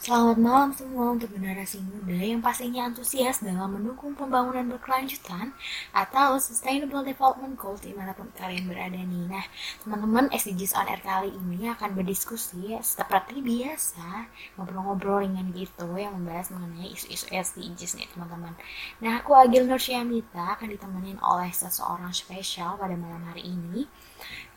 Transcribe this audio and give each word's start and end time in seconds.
Selamat 0.00 0.40
malam 0.40 0.72
semua 0.72 1.12
untuk 1.12 1.28
generasi 1.28 1.76
muda 1.84 2.16
yang 2.16 2.40
pastinya 2.40 2.88
antusias 2.88 3.44
dalam 3.44 3.68
mendukung 3.68 4.16
pembangunan 4.16 4.64
berkelanjutan 4.72 5.52
atau 5.92 6.40
Sustainable 6.40 7.04
Development 7.04 7.52
Goals 7.52 7.84
di 7.84 7.92
mana 7.92 8.16
pun 8.16 8.32
kalian 8.32 8.64
berada 8.64 8.96
nih. 8.96 9.28
Nah, 9.28 9.44
teman-teman 9.84 10.32
SDGs 10.32 10.72
on 10.72 10.88
Air 10.88 11.04
kali 11.04 11.28
ini 11.36 11.68
akan 11.68 11.92
berdiskusi 11.92 12.80
seperti 12.80 13.44
biasa, 13.44 14.24
ngobrol-ngobrol 14.56 15.20
ringan 15.20 15.52
gitu 15.52 15.92
yang 16.00 16.16
membahas 16.16 16.48
mengenai 16.48 16.96
isu-isu 16.96 17.28
SDGs 17.28 18.00
nih 18.00 18.08
teman-teman. 18.16 18.56
Nah, 19.04 19.20
aku 19.20 19.36
Agil 19.36 19.68
Nursyamita 19.68 20.56
akan 20.56 20.80
ditemenin 20.80 21.20
oleh 21.20 21.52
seseorang 21.52 22.16
spesial 22.16 22.80
pada 22.80 22.96
malam 22.96 23.20
hari 23.28 23.52
ini 23.52 23.84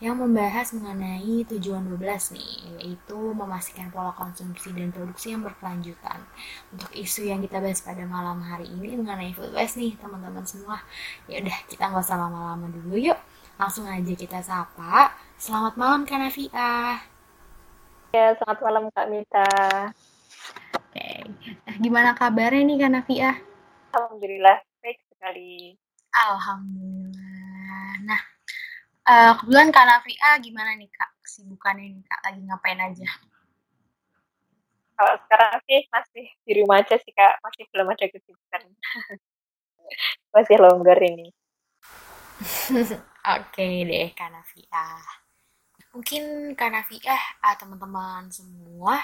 yang 0.03 0.19
membahas 0.19 0.75
mengenai 0.75 1.47
tujuan 1.47 1.85
12 1.87 2.35
nih, 2.35 2.51
yaitu 2.77 3.17
memastikan 3.31 3.87
pola 3.93 4.11
konsumsi 4.13 4.73
dan 4.75 4.91
produksi 4.91 5.31
yang 5.31 5.41
berkelanjutan. 5.41 6.19
Untuk 6.73 6.91
isu 6.91 7.29
yang 7.29 7.39
kita 7.39 7.64
bahas 7.64 7.79
pada 7.79 8.04
malam 8.04 8.43
hari 8.43 8.67
ini 8.67 9.00
mengenai 9.00 9.31
food 9.31 9.54
waste 9.55 9.79
nih, 9.79 9.95
teman-teman 9.97 10.43
semua. 10.43 10.81
Ya 11.25 11.39
udah, 11.39 11.57
kita 11.69 11.89
nggak 11.89 12.04
usah 12.04 12.17
lama-lama 12.19 12.67
dulu 12.69 13.00
yuk. 13.00 13.19
Langsung 13.55 13.86
aja 13.86 14.14
kita 14.17 14.41
sapa. 14.41 15.14
Selamat 15.37 15.78
malam 15.78 16.03
Kak 16.09 16.17
Nafia. 16.17 17.00
Ya, 18.14 18.33
selamat 18.37 18.59
malam 18.61 18.83
Kak 18.93 19.07
Mita. 19.09 19.50
Oke, 20.78 21.09
nah, 21.65 21.75
gimana 21.81 22.09
kabarnya 22.14 22.61
nih 22.65 22.78
Kak 22.81 22.92
Nafia? 22.93 23.31
Alhamdulillah, 23.93 24.57
baik 24.81 25.01
sekali. 25.09 25.78
Alhamdulillah. 26.14 28.05
Nah, 28.05 28.21
Uh, 29.04 29.36
kebetulan 29.36 29.68
Kak 29.68 29.84
Nafia 29.84 30.39
gimana 30.39 30.80
nih 30.80 30.88
Kak 30.88 31.12
kesibukannya 31.20 31.92
nih 31.92 32.03
Kak 32.08 32.23
lagi 32.23 32.42
ngapain 32.48 32.80
aja? 32.80 33.09
Kalau 34.95 35.14
sekarang 35.28 35.59
sih 35.67 35.80
masih 35.92 36.26
di 36.48 36.52
rumah 36.64 36.80
aja 36.80 36.95
sih 36.95 37.12
Kak, 37.12 37.44
masih 37.44 37.67
belum 37.76 37.92
ada 37.92 38.08
kesibukan. 38.08 38.62
masih 40.34 40.56
longgar 40.56 41.00
ini. 41.04 41.36
Oke 42.80 43.04
okay 43.28 43.84
deh 43.84 44.08
Kak 44.16 44.32
Nafia. 44.32 44.88
Mungkin 45.92 46.56
Kak 46.56 46.72
Nafia, 46.72 47.20
ah, 47.44 47.60
teman-teman 47.60 48.32
semua 48.32 49.04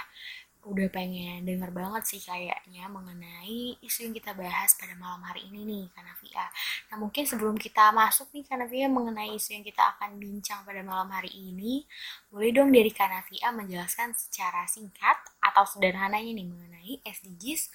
udah 0.68 0.92
pengen 0.92 1.48
denger 1.48 1.72
banget 1.72 2.04
sih 2.04 2.20
kayaknya 2.20 2.92
mengenai 2.92 3.80
isu 3.80 4.12
yang 4.12 4.14
kita 4.14 4.36
bahas 4.36 4.76
pada 4.76 4.92
malam 5.00 5.24
hari 5.24 5.48
ini 5.48 5.64
nih 5.64 5.86
Kanavia. 5.96 6.46
Nah 6.92 6.98
mungkin 7.00 7.24
sebelum 7.24 7.56
kita 7.56 7.96
masuk 7.96 8.28
nih 8.36 8.44
Kanavia 8.44 8.92
mengenai 8.92 9.32
isu 9.40 9.56
yang 9.56 9.64
kita 9.64 9.96
akan 9.96 10.20
bincang 10.20 10.68
pada 10.68 10.84
malam 10.84 11.08
hari 11.16 11.32
ini, 11.32 11.88
boleh 12.28 12.52
dong 12.52 12.76
dari 12.76 12.92
Kanavia 12.92 13.56
menjelaskan 13.56 14.12
secara 14.20 14.68
singkat 14.68 15.18
atau 15.40 15.64
sederhananya 15.64 16.36
nih 16.36 16.48
mengenai 16.52 16.94
SDGs 17.08 17.72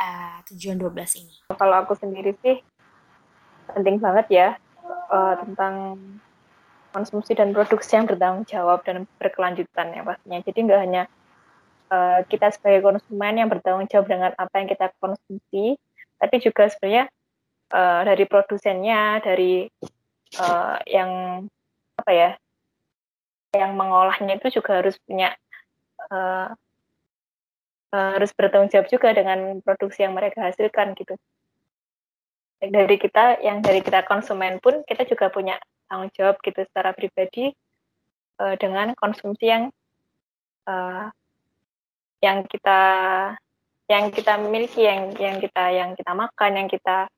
uh, 0.00 0.40
tujuan 0.48 0.80
12 0.80 1.20
ini. 1.20 1.36
Kalau 1.52 1.76
aku 1.84 1.92
sendiri 2.00 2.32
sih 2.40 2.64
penting 3.76 4.00
banget 4.00 4.26
ya 4.32 4.48
uh, 5.12 5.34
tentang 5.36 6.00
konsumsi 6.92 7.32
dan 7.36 7.52
produksi 7.52 7.96
yang 7.96 8.08
bertanggung 8.08 8.44
jawab 8.48 8.84
dan 8.88 9.04
berkelanjutan 9.20 9.92
ya 9.92 10.00
pastinya. 10.00 10.38
Jadi 10.44 10.58
nggak 10.64 10.80
hanya 10.80 11.02
uh, 11.92 12.24
kita 12.26 12.48
sebagai 12.56 12.80
konsumen 12.80 13.36
yang 13.36 13.52
bertanggung 13.52 13.84
jawab 13.92 14.08
dengan 14.08 14.32
apa 14.40 14.54
yang 14.56 14.68
kita 14.72 14.88
konsumsi, 14.96 15.76
tapi 16.16 16.36
juga 16.40 16.72
sebenarnya 16.72 17.04
uh, 17.76 18.00
dari 18.08 18.24
produsennya, 18.24 19.20
dari 19.20 19.68
uh, 20.40 20.76
yang 20.88 21.44
apa 22.00 22.10
ya, 22.10 22.30
yang 23.52 23.76
mengolahnya 23.76 24.40
itu 24.40 24.58
juga 24.60 24.80
harus 24.80 24.96
punya 25.04 25.36
uh, 26.08 26.48
uh, 27.92 28.10
harus 28.16 28.32
bertanggung 28.32 28.72
jawab 28.72 28.88
juga 28.88 29.12
dengan 29.12 29.60
produksi 29.60 30.08
yang 30.08 30.16
mereka 30.16 30.48
hasilkan 30.48 30.96
gitu. 30.96 31.14
Dari 32.62 32.94
kita, 32.94 33.42
yang 33.42 33.58
dari 33.58 33.82
kita 33.82 34.06
konsumen 34.06 34.62
pun 34.62 34.86
kita 34.86 35.02
juga 35.02 35.28
punya 35.34 35.58
tanggung 35.90 36.14
jawab 36.14 36.38
gitu 36.46 36.62
secara 36.62 36.94
pribadi 36.94 37.50
uh, 38.38 38.54
dengan 38.54 38.94
konsumsi 38.94 39.50
yang 39.50 39.74
uh, 40.70 41.10
yang 42.22 42.46
kita 42.46 42.80
yang 43.90 44.08
kita 44.14 44.38
miliki 44.40 44.86
yang 44.86 45.12
yang 45.18 45.36
kita 45.42 45.64
yang 45.74 45.90
kita 45.98 46.12
makan 46.14 46.52
yang 46.54 46.68
kita 46.70 47.10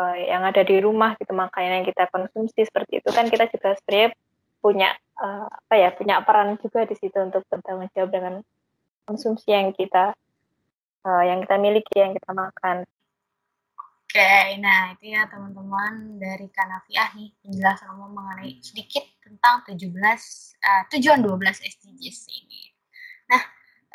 uh, 0.00 0.16
yang 0.16 0.42
ada 0.42 0.64
di 0.64 0.80
rumah 0.80 1.14
gitu 1.20 1.36
makanan 1.36 1.82
yang 1.82 1.86
kita 1.86 2.08
konsumsi 2.08 2.64
seperti 2.64 3.04
itu 3.04 3.08
kan 3.12 3.28
kita 3.28 3.46
juga 3.52 3.76
sebenarnya 3.78 4.10
punya 4.58 4.90
uh, 5.20 5.46
apa 5.46 5.74
ya 5.78 5.88
punya 5.94 6.18
peran 6.24 6.58
juga 6.58 6.88
di 6.88 6.96
situ 6.98 7.14
untuk 7.20 7.46
bertanggung 7.46 7.92
jawab 7.94 8.10
dengan 8.10 8.34
konsumsi 9.06 9.52
yang 9.52 9.70
kita 9.76 10.16
uh, 11.06 11.22
yang 11.22 11.44
kita 11.44 11.56
miliki 11.60 11.96
yang 12.00 12.16
kita 12.16 12.30
makan. 12.34 12.88
Oke, 14.08 14.56
nah 14.64 14.96
itu 14.96 15.12
ya 15.12 15.28
teman-teman 15.28 16.16
dari 16.16 16.48
Kanafiah 16.48 17.12
nih 17.12 17.28
penjelasan 17.44 17.92
mengenai 17.92 18.56
sedikit 18.64 19.04
tentang 19.20 19.60
17 19.68 19.84
uh, 19.84 20.82
tujuan 20.96 21.20
12 21.20 21.36
SDGs 21.60 22.18
ini. 22.32 22.67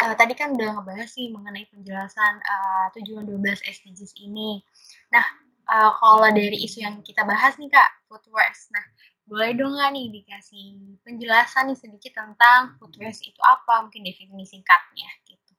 Uh, 0.04 0.12
tadi 0.20 0.36
kan 0.36 0.52
udah 0.52 0.76
ngebahas 0.76 1.08
sih 1.08 1.32
mengenai 1.32 1.64
penjelasan 1.72 2.44
uh, 2.44 2.92
tujuan 3.00 3.24
12 3.24 3.64
SDGs 3.64 4.20
ini. 4.20 4.60
Nah, 5.16 5.24
uh, 5.72 5.96
kalau 5.96 6.28
dari 6.28 6.60
isu 6.60 6.84
yang 6.84 7.00
kita 7.00 7.24
bahas 7.24 7.56
nih 7.56 7.72
Kak, 7.72 8.04
food 8.12 8.28
waste. 8.36 8.68
Nah, 8.76 8.84
boleh 9.24 9.56
dong 9.56 9.80
nggak 9.80 9.96
nih 9.96 10.12
dikasih 10.12 11.00
penjelasan 11.08 11.72
nih 11.72 11.80
sedikit 11.80 12.20
tentang 12.20 12.76
food 12.76 12.92
waste 13.00 13.24
itu 13.24 13.40
apa? 13.48 13.88
Mungkin 13.88 14.04
definisi 14.04 14.60
singkatnya 14.60 15.08
gitu. 15.24 15.54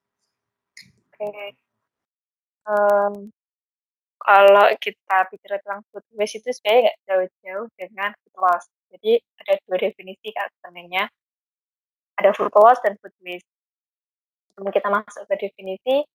Oke. 1.08 1.16
Okay. 1.16 1.48
Um, 2.68 3.32
kalau 4.20 4.68
kita 4.76 5.16
bicara 5.32 5.56
tentang 5.64 5.80
food 5.88 6.04
waste 6.20 6.44
itu 6.44 6.52
sebenarnya 6.52 6.92
nggak 6.92 6.98
jauh-jauh 7.08 7.66
dengan 7.80 8.10
food 8.20 8.36
loss. 8.44 8.64
Jadi 8.92 9.24
ada 9.40 9.52
dua 9.64 9.76
definisi 9.80 10.28
kan 10.36 10.52
sebenarnya. 10.60 11.08
Ada 12.20 12.36
food 12.36 12.52
loss 12.52 12.84
dan 12.84 13.00
food 13.00 13.16
waste 13.24 13.48
sebelum 14.54 14.70
kita 14.70 14.86
masuk 14.86 15.26
ke 15.26 15.34
definisi, 15.50 16.06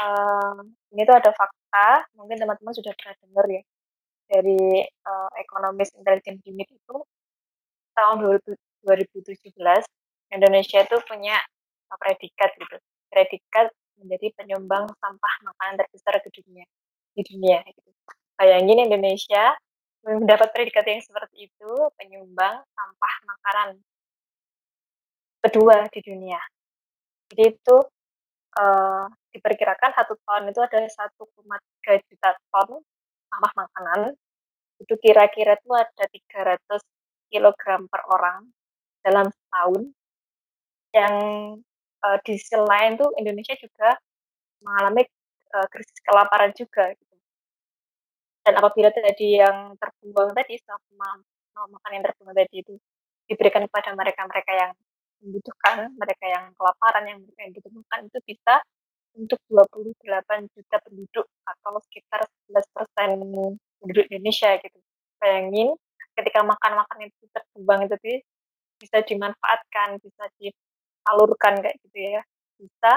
uh, 0.00 0.64
ini 0.96 1.04
tuh 1.04 1.12
ada 1.12 1.28
fakta, 1.36 2.08
mungkin 2.16 2.40
teman-teman 2.40 2.72
sudah 2.72 2.96
pernah 2.96 3.14
dengar 3.20 3.46
ya, 3.52 3.62
dari 4.32 4.88
uh, 5.04 5.30
Economist 5.36 5.92
Intelligence 6.00 6.40
Unit 6.48 6.68
itu, 6.72 6.96
tahun 7.92 8.24
2017, 8.24 9.52
Indonesia 10.32 10.78
itu 10.80 10.96
punya 11.04 11.36
predikat 12.00 12.56
gitu, 12.56 12.76
predikat 13.12 13.68
menjadi 14.00 14.32
penyumbang 14.40 14.88
sampah 14.96 15.34
makanan 15.44 15.84
terbesar 15.84 16.16
ke 16.24 16.32
dunia, 16.32 16.64
di 17.12 17.22
dunia 17.28 17.60
gitu. 17.68 17.92
Bayangin 18.40 18.88
Indonesia 18.88 19.52
mendapat 20.02 20.50
predikat 20.56 20.88
yang 20.88 21.04
seperti 21.04 21.52
itu, 21.52 21.72
penyumbang 22.00 22.64
sampah 22.64 23.14
makanan 23.28 23.68
kedua 25.44 25.86
di 25.92 26.00
dunia. 26.00 26.40
Jadi 27.32 27.56
itu 27.56 27.76
uh, 28.60 29.08
diperkirakan 29.32 29.90
satu 29.96 30.20
tahun 30.28 30.52
itu 30.52 30.60
ada 30.60 30.84
1,3 30.84 31.16
juta 32.12 32.30
ton 32.52 32.84
sampah 33.32 33.52
makanan. 33.56 34.00
Itu 34.84 35.00
kira-kira 35.00 35.56
itu 35.56 35.72
ada 35.72 36.04
300 36.04 36.60
kilogram 37.32 37.88
per 37.88 38.04
orang 38.12 38.52
dalam 39.00 39.32
setahun. 39.32 39.82
Yang 40.92 41.16
uh, 42.04 42.18
di 42.20 42.32
sisi 42.36 42.60
lain 42.60 43.00
tuh 43.00 43.08
Indonesia 43.16 43.56
juga 43.56 43.96
mengalami 44.60 45.08
uh, 45.56 45.66
krisis 45.72 45.96
kelaparan 46.04 46.52
juga. 46.52 46.92
Gitu. 46.92 47.16
Dan 48.44 48.60
apabila 48.60 48.92
tadi 48.92 49.40
yang 49.40 49.72
terbuang 49.80 50.36
tadi, 50.36 50.60
sama 50.60 51.08
makanan 51.56 51.94
yang 51.96 52.04
terbuang 52.12 52.36
tadi 52.36 52.56
itu 52.60 52.74
diberikan 53.24 53.64
kepada 53.64 53.96
mereka-mereka 53.96 54.52
yang 54.52 54.72
membutuhkan, 55.22 55.94
mereka 55.94 56.24
yang 56.26 56.44
kelaparan, 56.58 57.04
yang 57.06 57.18
mereka 57.22 57.40
yang 57.46 57.54
dibutuhkan 57.54 57.98
itu 58.10 58.18
bisa 58.26 58.54
untuk 59.12 59.38
28 59.48 60.48
juta 60.56 60.76
penduduk 60.82 61.26
atau 61.44 61.72
sekitar 61.88 62.20
11 62.50 62.74
persen 62.74 63.08
penduduk 63.78 64.04
Indonesia 64.10 64.50
gitu. 64.58 64.78
Bayangin 65.22 65.68
ketika 66.18 66.40
makan-makan 66.42 66.98
itu 67.08 67.24
terbuang 67.30 67.88
itu 67.88 67.96
bisa 68.82 68.98
dimanfaatkan, 69.06 70.02
bisa 70.02 70.24
disalurkan 70.42 71.62
kayak 71.62 71.76
gitu 71.86 71.98
ya, 72.18 72.22
bisa 72.58 72.92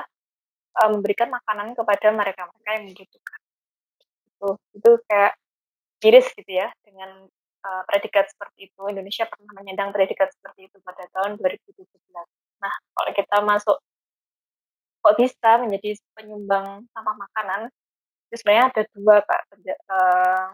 uh, 0.82 0.90
memberikan 0.90 1.30
makanan 1.30 1.78
kepada 1.78 2.08
mereka-mereka 2.10 2.70
yang 2.74 2.86
membutuhkan. 2.90 3.40
Itu, 4.36 4.48
itu 4.76 4.92
kayak 5.08 5.34
miris 6.04 6.28
gitu 6.38 6.52
ya 6.52 6.70
dengan 6.86 7.30
uh, 7.66 7.82
predikat 7.90 8.30
seperti 8.30 8.70
itu. 8.70 8.82
Indonesia 8.86 9.26
pernah 9.26 9.52
menyandang 9.58 9.90
predikat 9.90 10.30
seperti 10.38 10.70
itu 10.70 10.78
pada 10.86 11.04
tahun 11.18 11.42
2017. 11.42 11.82
Nah, 12.62 12.74
kalau 12.94 13.12
kita 13.12 13.38
masuk 13.42 13.78
kok 15.06 15.16
bisa 15.22 15.50
menjadi 15.62 16.02
penyumbang 16.18 16.86
sampah 16.94 17.16
makanan, 17.18 17.70
itu 18.30 18.36
sebenarnya 18.42 18.66
ada 18.74 18.82
dua 18.90 19.16
Kak, 19.22 19.42
uh, 19.90 20.48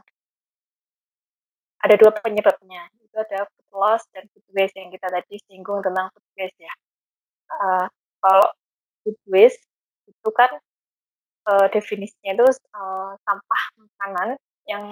ada 1.87 1.95
dua 1.95 2.11
penyebabnya. 2.19 2.91
Itu 2.99 3.15
ada 3.15 3.47
food 3.47 3.69
loss 3.75 4.03
dan 4.11 4.27
food 4.31 4.43
waste 4.55 4.75
yang 4.75 4.91
kita 4.91 5.07
tadi 5.07 5.39
singgung 5.47 5.79
tentang 5.83 6.11
food 6.11 6.27
waste 6.35 6.59
ya. 6.59 6.73
Uh, 7.51 7.85
kalau 8.19 8.47
food 9.03 9.19
waste 9.27 9.63
itu 10.07 10.29
kan 10.35 10.51
uh, 11.47 11.67
definisinya 11.71 12.35
itu 12.35 12.47
uh, 12.75 13.15
sampah 13.23 13.63
makanan 13.79 14.29
yang 14.67 14.83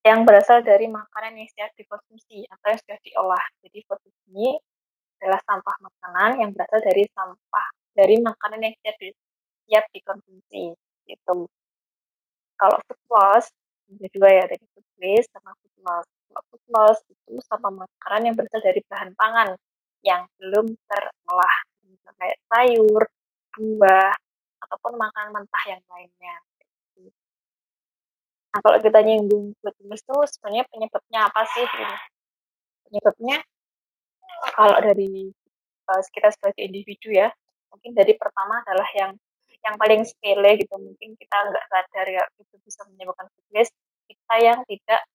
yang 0.00 0.24
berasal 0.24 0.64
dari 0.64 0.88
makanan 0.88 1.36
yang 1.36 1.48
siap 1.52 1.70
dikonsumsi 1.76 2.48
atau 2.48 2.66
yang 2.72 2.80
sudah 2.80 2.98
diolah. 3.04 3.44
Jadi 3.60 3.78
food 3.84 4.00
ini 4.32 4.56
adalah 5.20 5.40
sampah 5.44 5.76
makanan 5.84 6.30
yang 6.40 6.50
berasal 6.56 6.80
dari 6.80 7.04
sampah 7.12 7.66
dari 7.92 8.16
makanan 8.24 8.60
yang 8.64 8.74
di, 8.80 9.08
siap 9.68 9.84
dikonsumsi. 9.92 10.72
Gitu. 11.04 11.36
Kalau 12.56 12.78
food 12.88 13.02
loss, 13.12 13.52
ada 13.90 14.08
dua 14.12 14.28
ya, 14.30 14.44
dari 14.48 14.64
food 14.72 14.88
waste 15.00 15.28
sama 15.36 15.52
food 15.60 15.76
loss. 15.84 16.06
Kalau 16.08 16.42
food 16.48 16.64
loss 16.72 16.98
itu 17.08 17.32
sama 17.44 17.68
makanan 17.84 18.32
yang 18.32 18.34
berasal 18.36 18.60
dari 18.64 18.80
bahan 18.88 19.12
pangan 19.16 19.48
yang 20.00 20.24
belum 20.40 20.64
terolah, 20.88 21.56
kayak 22.16 22.40
sayur, 22.48 23.04
buah, 23.52 24.16
ataupun 24.64 24.92
makanan 24.96 25.30
mentah 25.36 25.64
yang 25.68 25.82
lainnya. 25.92 26.36
Nah, 28.50 28.58
kalau 28.66 28.78
kita 28.82 28.98
nyinggung 29.06 29.54
food 29.62 29.76
waste 29.86 30.06
itu 30.10 30.16
sebenarnya 30.34 30.64
penyebabnya 30.70 31.20
apa 31.30 31.42
sih? 31.54 31.64
Gitu. 31.64 31.96
Penyebabnya 32.90 33.36
kalau 34.58 34.76
dari 34.82 35.30
uh, 35.86 36.02
kita 36.10 36.28
sebagai 36.34 36.62
individu 36.66 37.14
ya, 37.14 37.30
mungkin 37.70 37.94
dari 37.94 38.18
pertama 38.18 38.58
adalah 38.66 38.88
yang 38.98 39.12
yang 39.62 39.74
paling 39.78 40.02
sepele 40.02 40.58
gitu. 40.58 40.74
Mungkin 40.74 41.14
kita 41.14 41.36
nggak 41.46 41.64
sadar 41.70 42.06
ya 42.10 42.24
itu 42.42 42.54
bisa 42.66 42.82
menyebabkan 42.90 43.30
waste. 43.54 43.76
Kita 44.10 44.34
yang 44.42 44.58
tidak 44.66 45.06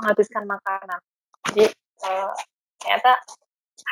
menghabiskan 0.00 0.48
makanan. 0.48 1.00
Jadi 1.52 1.64
uh, 2.08 2.32
ternyata 2.80 3.20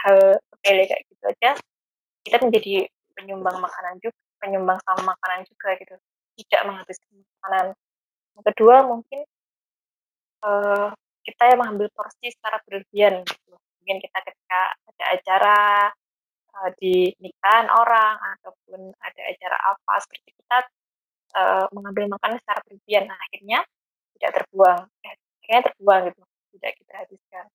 hal 0.04 0.16
sepele 0.48 0.84
kayak 0.88 1.02
gitu 1.12 1.24
aja 1.28 1.50
kita 2.28 2.44
menjadi 2.44 2.84
penyumbang 3.16 3.56
makanan 3.56 3.96
juga, 4.04 4.20
penyumbang 4.44 4.78
sama 4.84 5.16
makanan 5.16 5.48
juga 5.48 5.68
gitu. 5.80 5.96
Tidak 6.38 6.60
menghabiskan 6.68 7.12
makanan 7.24 7.66
yang 8.38 8.44
kedua 8.54 8.86
mungkin 8.86 9.26
uh, 10.46 10.94
kita 11.26 11.42
yang 11.50 11.58
mengambil 11.58 11.90
porsi 11.90 12.30
secara 12.30 12.62
berlebihan 12.62 13.26
gitu. 13.26 13.58
Mungkin 13.82 13.98
kita 13.98 14.18
ketika 14.22 14.60
ada 14.78 15.04
acara 15.10 15.58
uh, 16.54 16.70
di 16.78 17.10
nikahan 17.18 17.66
orang 17.66 18.14
ataupun 18.38 18.94
ada 19.02 19.22
acara 19.26 19.58
apa 19.74 19.92
seperti 20.06 20.38
kita 20.38 20.58
uh, 21.34 21.66
mengambil 21.74 22.14
makanan 22.14 22.38
secara 22.38 22.62
berlebihan, 22.62 23.04
nah, 23.10 23.18
akhirnya 23.18 23.58
tidak 24.14 24.30
terbuang, 24.38 24.80
eh, 25.02 25.14
akhirnya 25.42 25.62
terbuang 25.72 26.00
gitu, 26.10 26.22
tidak 26.56 26.72
kita 26.78 26.92
habiskan. 26.94 27.46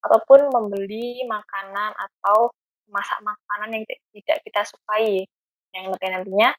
Ataupun 0.00 0.40
membeli 0.50 1.22
makanan 1.30 1.94
atau 1.94 2.50
masak 2.90 3.22
makanan 3.22 3.70
yang 3.78 3.84
tidak 3.86 4.38
kita 4.42 4.60
sukai, 4.66 5.22
yang 5.70 5.94
nanti-nantinya 5.94 6.50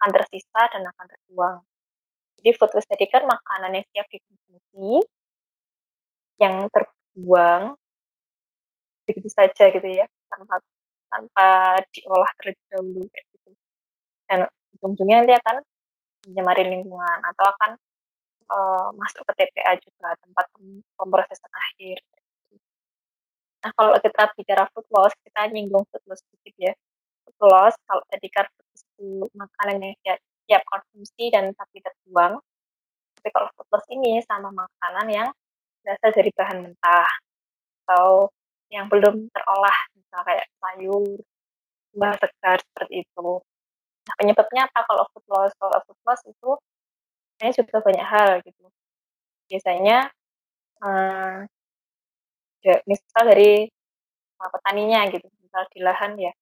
akan 0.00 0.10
tersisa 0.16 0.62
dan 0.72 0.88
akan 0.88 1.06
terbuang. 1.12 1.60
Jadi 2.40 2.56
food 2.56 2.72
waste 2.72 2.88
tadi 2.88 3.04
kan 3.04 3.28
makanan 3.28 3.76
yang 3.76 3.86
siap 3.92 4.08
dikonsumsi, 4.08 5.04
yang 6.40 6.64
terbuang 6.72 7.76
begitu 9.04 9.28
saja 9.28 9.68
gitu 9.68 9.84
ya, 9.84 10.08
tanpa 10.32 10.64
tanpa 11.12 11.48
diolah 11.92 12.32
terlebih 12.40 12.64
dahulu 12.72 13.04
gitu. 13.12 13.50
Dan 14.24 14.48
ujung-ujungnya 14.80 15.28
dia 15.28 15.36
akan 15.44 15.60
mencemari 16.24 16.64
lingkungan 16.64 17.18
atau 17.28 17.44
akan 17.44 17.70
uh, 18.48 18.88
masuk 18.96 19.20
ke 19.28 19.44
TPA 19.44 19.76
juga 19.76 20.16
tempat 20.24 20.46
pemrosesan 20.96 21.52
akhir. 21.52 21.98
Nah 23.60 23.70
kalau 23.76 23.92
kita 24.00 24.22
bicara 24.32 24.64
food 24.72 24.88
loss, 24.88 25.12
kita 25.20 25.52
nyinggung 25.52 25.84
food 25.92 26.04
loss 26.08 26.24
sedikit 26.24 26.54
ya. 26.56 26.72
Food 27.28 27.52
loss 27.52 27.76
kalau 27.84 28.00
tadi 28.08 28.32
kan 28.32 28.48
itu 28.72 29.28
makanan 29.36 29.76
yang 29.84 29.96
siap 30.00 30.18
siap 30.50 30.66
konsumsi 30.66 31.30
dan 31.30 31.54
tapi 31.54 31.78
terbuang. 31.78 32.42
Tapi 33.22 33.28
kalau 33.30 33.46
food 33.54 33.70
ini 33.94 34.18
sama 34.26 34.50
makanan 34.50 35.06
yang 35.06 35.28
berasal 35.86 36.10
dari 36.10 36.30
bahan 36.34 36.58
mentah 36.66 37.10
atau 37.86 38.26
yang 38.74 38.90
belum 38.90 39.30
terolah, 39.30 39.78
misalnya 39.94 40.24
kayak 40.26 40.46
sayur, 40.58 41.18
buah 41.94 42.14
segar 42.18 42.58
seperti 42.58 43.06
itu. 43.06 43.30
Nah, 44.06 44.14
penyebabnya 44.18 44.66
apa 44.66 44.80
kalau 44.90 45.04
food 45.14 45.26
loss? 45.30 45.52
Kalau 45.54 45.78
food 45.86 46.00
loss 46.02 46.20
itu 46.26 46.50
ini 47.40 47.50
juga 47.54 47.78
banyak 47.78 48.06
hal 48.06 48.30
gitu. 48.42 48.64
Biasanya 49.46 50.10
hmm, 50.82 51.46
ya, 52.66 52.76
misal 52.90 53.22
dari 53.26 53.70
uh, 54.40 54.48
petaninya 54.50 55.06
gitu, 55.14 55.26
misal 55.42 55.62
di 55.70 55.80
lahan 55.82 56.12
ya, 56.18 56.32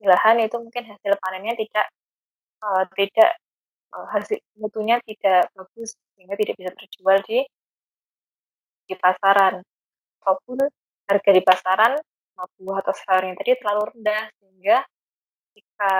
di 0.00 0.06
lahan 0.08 0.36
itu 0.42 0.56
mungkin 0.60 0.84
hasil 0.88 1.12
panennya 1.20 1.54
tidak 1.58 1.86
uh, 2.64 2.84
tidak 2.96 3.30
hasil 4.10 4.38
mutunya 4.58 4.98
tidak 5.06 5.50
bagus 5.54 5.94
sehingga 6.14 6.34
tidak 6.34 6.54
bisa 6.58 6.70
terjual 6.74 7.18
di 7.26 7.38
di 8.84 8.94
pasaran 8.98 9.64
ataupun 10.20 10.58
harga 11.08 11.30
di 11.30 11.42
pasaran 11.44 11.92
buah 12.34 12.82
atau 12.82 12.94
sayurnya 12.94 13.38
tadi 13.38 13.54
terlalu 13.62 13.82
rendah 13.94 14.24
sehingga 14.42 14.76
jika 15.54 15.94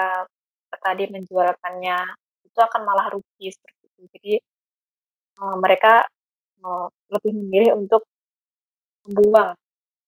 petani 0.75 1.05
menjualkannya 1.15 1.99
itu 2.43 2.59
akan 2.59 2.83
malah 2.83 3.07
rugi 3.15 3.55
seperti 3.55 3.83
itu. 3.87 4.03
Jadi 4.19 4.35
uh, 5.43 5.57
mereka 5.63 6.07
uh, 6.67 6.87
lebih 7.15 7.33
memilih 7.39 7.79
untuk 7.79 8.03
membuang 9.07 9.55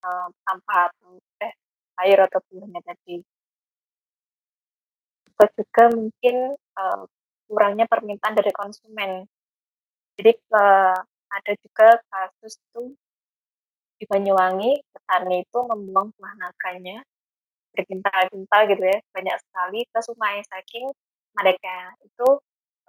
uh, 0.03 0.29
sampah 0.43 0.91
atau 0.91 1.19
eh, 1.43 1.55
air 2.03 2.19
atau 2.27 2.43
buahnya 2.51 2.81
tadi. 2.83 3.23
Juga 5.37 5.85
mungkin 5.93 6.57
uh, 6.57 7.03
kurangnya 7.47 7.87
permintaan 7.87 8.35
dari 8.35 8.53
konsumen. 8.53 9.25
Jadi 10.19 10.33
uh, 10.53 10.99
ada 11.31 11.53
juga 11.63 11.89
kasus 12.11 12.59
itu 12.59 12.95
di 13.97 14.05
Banyuwangi 14.05 14.85
petani 14.93 15.45
itu 15.45 15.59
membuang 15.65 16.13
buah 16.17 16.35
naganya 16.37 17.01
berkintal-kintal 17.73 18.61
gitu 18.73 18.85
ya 18.85 18.99
banyak 19.13 19.37
sekali 19.41 19.81
ke 19.89 19.99
sungai 20.05 20.45
saking 20.49 20.89
mereka 21.37 21.97
itu 22.05 22.29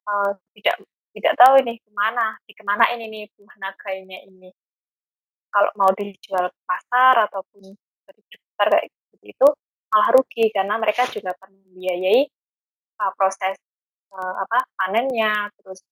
uh, 0.08 0.32
tidak 0.56 0.76
tidak 1.16 1.34
tahu 1.40 1.54
ini 1.64 1.80
ke 1.80 1.92
mana 1.96 2.36
di 2.44 2.54
ke 2.56 2.64
mana 2.64 2.92
ini 2.96 3.08
nih 3.08 3.24
buah 3.36 3.56
naganya 3.60 4.20
ini 4.28 4.52
kalau 5.52 5.72
mau 5.80 5.92
dijual 5.96 6.52
ke 6.52 6.62
pasar 6.68 7.28
ataupun 7.28 7.72
di 7.72 8.36
pasar 8.56 8.68
kayak 8.72 8.86
seperti 8.92 9.28
itu 9.32 9.48
malah 9.88 10.10
rugi 10.12 10.46
karena 10.52 10.76
mereka 10.76 11.08
juga 11.08 11.32
akan 11.40 11.52
membiayai 11.56 12.28
uh, 13.00 13.12
proses 13.16 13.56
uh, 14.18 14.36
apa 14.44 14.58
panennya 14.74 15.54
terus 15.62 15.86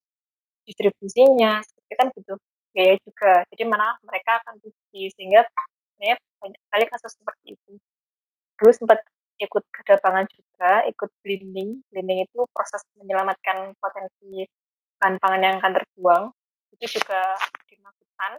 distribusinya 0.65 1.61
seperti 1.61 1.93
kan 1.93 2.07
butuh 2.11 2.37
biaya 2.73 2.95
juga. 3.05 3.33
Jadi 3.53 3.63
mana 3.69 3.95
mereka 4.03 4.41
akan 4.43 4.59
rugi 4.59 5.03
sehingga 5.15 5.45
sebenarnya 5.95 6.17
banyak 6.41 6.59
sekali 6.67 6.85
kasus 6.91 7.11
seperti 7.15 7.45
itu. 7.55 7.71
Dulu 8.59 8.71
sempat 8.73 8.99
ikut 9.35 9.63
kedatangan 9.67 10.25
juga 10.31 10.71
ikut 10.87 11.09
blending 11.19 11.83
blending 11.91 12.19
itu 12.23 12.39
proses 12.55 12.81
menyelamatkan 12.95 13.75
potensi 13.79 14.47
bahan 14.99 15.15
pangan 15.21 15.41
yang 15.43 15.55
akan 15.61 15.71
terbuang. 15.79 16.23
Itu 16.75 16.99
juga 16.99 17.21
dimaksudkan 17.71 18.31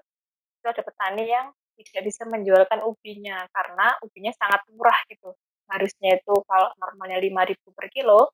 itu 0.60 0.66
ada 0.66 0.82
petani 0.82 1.24
yang 1.30 1.46
tidak 1.76 2.08
bisa 2.08 2.24
menjualkan 2.24 2.80
ubinya 2.84 3.44
karena 3.52 3.96
ubinya 4.00 4.32
sangat 4.36 4.64
murah 4.72 4.96
gitu. 5.12 5.36
Harusnya 5.68 6.16
itu 6.16 6.34
kalau 6.48 6.68
normalnya 6.80 7.20
5000 7.20 7.76
per 7.76 7.86
kilo 7.92 8.32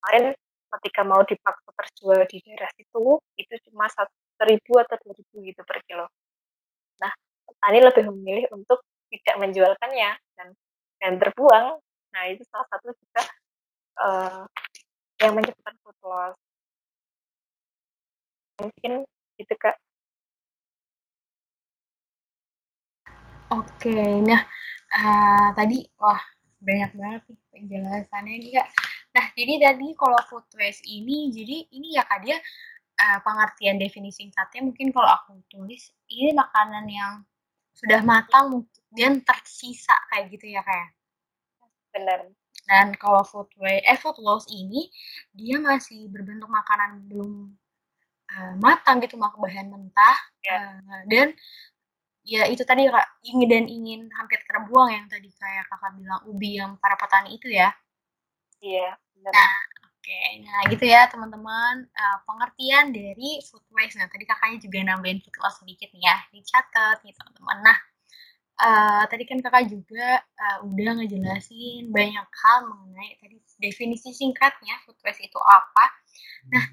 kemarin 0.00 0.36
ketika 0.66 1.06
mau 1.06 1.22
dipaksa 1.22 1.70
terjual 1.72 2.20
di 2.26 2.36
daerah 2.42 2.70
situ 2.74 3.20
itu 3.38 3.54
cuma 3.70 3.86
seribu 4.36 4.72
atau 4.82 4.96
dua 5.00 5.14
ribu 5.16 5.36
gitu 5.46 5.60
per 5.62 5.78
kilo. 5.86 6.06
Nah, 7.00 7.12
petani 7.46 7.78
lebih 7.80 8.04
memilih 8.12 8.46
untuk 8.52 8.82
tidak 9.12 9.36
menjualkannya 9.40 10.10
dan 10.36 10.48
dan 11.00 11.12
terbuang. 11.20 11.78
Nah, 12.12 12.22
itu 12.32 12.42
salah 12.48 12.66
satu 12.72 12.92
juga 12.92 13.22
uh, 14.00 14.42
yang 15.20 15.32
menyebabkan 15.36 15.74
food 15.80 15.98
loss. 16.04 16.36
Mungkin 18.60 19.04
itu 19.36 19.54
kak. 19.60 19.76
Oke, 23.46 23.94
nah 24.26 24.42
uh, 24.90 25.48
tadi 25.54 25.86
wah 26.02 26.18
banyak 26.58 26.90
banget 26.98 27.22
nih 27.30 27.38
penjelasannya 27.54 28.34
nih 28.42 28.50
kak. 28.58 28.68
Nah, 29.16 29.26
jadi 29.32 29.56
tadi 29.56 29.96
kalau 29.96 30.20
food 30.28 30.44
waste 30.60 30.84
ini, 30.84 31.32
jadi 31.32 31.56
ini 31.72 31.96
ya 31.96 32.04
Kak 32.04 32.20
dia 32.20 32.36
uh, 33.00 33.18
pengertian 33.24 33.80
definisi 33.80 34.28
singkatnya 34.28 34.68
mungkin 34.68 34.92
kalau 34.92 35.08
aku 35.08 35.40
tulis 35.48 35.88
ini 36.12 36.36
makanan 36.36 36.84
yang 36.84 37.24
sudah 37.72 38.04
matang 38.04 38.68
dan 38.92 39.24
tersisa 39.24 39.96
kayak 40.12 40.28
gitu 40.36 40.52
ya 40.52 40.60
kayak. 40.60 40.92
Ya? 40.92 41.66
Benar. 41.96 42.20
Dan 42.68 42.86
kalau 43.00 43.24
food 43.24 43.48
waste, 43.56 43.88
eh 43.88 43.96
food 43.96 44.20
loss 44.20 44.44
ini 44.52 44.92
dia 45.32 45.56
masih 45.64 46.12
berbentuk 46.12 46.52
makanan 46.52 47.08
belum 47.08 47.56
uh, 48.36 48.54
matang 48.60 49.00
gitu, 49.00 49.16
mak 49.16 49.32
bahan 49.40 49.72
mentah 49.72 50.18
ya. 50.44 50.76
uh, 50.76 51.02
dan 51.08 51.32
ya 52.26 52.44
itu 52.52 52.66
tadi 52.68 52.90
kak 52.90 53.06
ingin 53.22 53.48
dan 53.48 53.64
ingin 53.70 54.00
hampir 54.18 54.42
terbuang 54.44 54.90
yang 54.90 55.06
tadi 55.06 55.30
kayak 55.30 55.64
kakak 55.70 55.94
bilang 55.94 56.20
ubi 56.26 56.58
yang 56.58 56.74
para 56.82 56.98
petani 56.98 57.38
itu 57.38 57.48
ya 57.54 57.70
Iya, 58.64 58.96
Nah, 59.24 59.54
oke. 59.86 60.20
Nah, 60.44 60.60
gitu 60.68 60.84
ya 60.84 61.08
teman-teman. 61.08 61.88
Uh, 61.92 62.18
pengertian 62.28 62.92
dari 62.92 63.40
food 63.46 63.64
waste. 63.72 63.96
Nah, 63.96 64.08
tadi 64.10 64.24
kakaknya 64.28 64.58
juga 64.60 64.78
nambahin 64.84 65.20
food 65.24 65.36
loss 65.40 65.60
sedikit 65.60 65.88
nih 65.94 66.04
ya. 66.04 66.16
Dicatat 66.32 67.00
nih 67.04 67.14
teman-teman. 67.16 67.56
Nah, 67.64 67.78
uh, 68.62 69.02
tadi 69.08 69.24
kan 69.28 69.38
kakak 69.40 69.68
juga 69.68 70.20
uh, 70.20 70.58
udah 70.68 70.90
ngejelasin 71.02 71.92
banyak 71.92 72.26
hal 72.26 72.58
mengenai 72.68 73.16
tadi 73.20 73.36
definisi 73.60 74.12
singkatnya 74.12 74.76
food 74.84 74.98
waste 75.04 75.24
itu 75.24 75.40
apa. 75.40 75.86
Nah, 76.52 76.66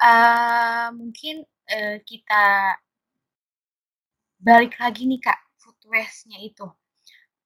uh, 0.00 0.86
mungkin 0.96 1.44
uh, 1.68 1.96
kita 2.04 2.76
balik 4.40 4.76
lagi 4.80 5.04
nih 5.04 5.20
kak 5.20 5.40
food 5.60 5.76
waste-nya 5.88 6.40
itu. 6.40 6.64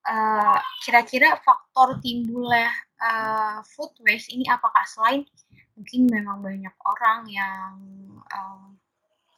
Uh, 0.04 0.60
kira-kira 0.84 1.40
faktor 1.40 1.96
timbulnya 2.04 2.68
uh, 3.00 3.64
food 3.64 3.88
waste 4.04 4.36
ini 4.36 4.44
apakah 4.52 4.84
selain 4.84 5.24
mungkin 5.72 6.12
memang 6.12 6.44
banyak 6.44 6.76
orang 6.84 7.24
yang 7.24 7.72
uh, 8.28 8.68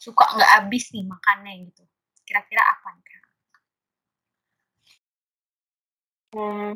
suka 0.03 0.27
nggak 0.35 0.53
habis 0.59 0.91
nih 0.91 1.07
makannya 1.07 1.71
gitu 1.71 1.87
kira-kira 2.27 2.63
apa 2.67 2.87
nih 2.99 3.05
kak? 3.07 3.25
Hmm, 6.35 6.71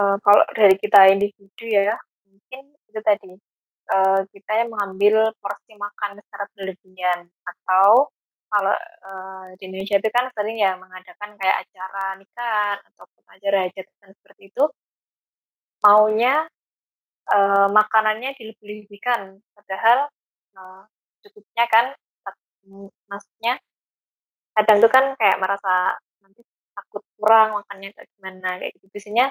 uh, 0.00 0.16
kalau 0.24 0.44
dari 0.56 0.76
kita 0.80 1.12
individu 1.12 1.64
ya 1.68 1.94
mungkin 2.26 2.72
itu 2.88 3.00
tadi 3.04 3.32
uh, 3.92 4.20
kita 4.32 4.52
yang 4.64 4.68
mengambil 4.72 5.30
porsi 5.38 5.76
makan 5.76 6.18
secara 6.24 6.44
berlebihan 6.56 7.28
atau 7.44 8.08
kalau 8.50 8.74
uh, 9.06 9.46
di 9.56 9.70
Indonesia 9.70 10.02
itu 10.02 10.10
kan 10.10 10.26
sering 10.34 10.58
ya 10.58 10.74
mengadakan 10.74 11.38
kayak 11.38 11.62
acara 11.62 12.18
nikah 12.18 12.82
ataupun 12.92 13.24
acara 13.30 13.58
hajatan 13.70 14.10
seperti 14.18 14.50
itu. 14.50 14.64
Maunya 15.86 16.44
uh, 17.30 17.68
makanannya 17.70 18.34
dilebih-lebihkan 18.36 19.38
padahal 19.54 20.10
uh, 20.58 20.82
cukupnya 21.22 21.64
kan 21.70 21.86
maksudnya 23.08 23.56
kadang 24.52 24.82
itu 24.82 24.88
kan 24.90 25.04
kayak 25.16 25.38
merasa 25.40 25.96
nanti 26.20 26.42
takut 26.74 27.02
kurang 27.16 27.56
makannya 27.62 27.94
kayak 27.94 28.08
gimana 28.18 28.50
kayak 28.58 28.72
gitu. 28.76 28.86
Biasanya 28.90 29.26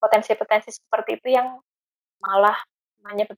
potensi-potensi 0.00 0.72
seperti 0.72 1.20
itu 1.20 1.28
yang 1.36 1.60
malah 2.24 2.56
banyak 3.04 3.28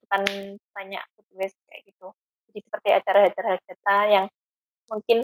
food 1.15 1.29
waste 1.35 1.59
kayak 1.67 1.83
gitu. 1.91 2.15
Jadi 2.51 2.59
seperti 2.67 2.89
acara-acara 2.95 3.49
hajatan 3.59 4.05
yang 4.11 4.27
mungkin 4.91 5.19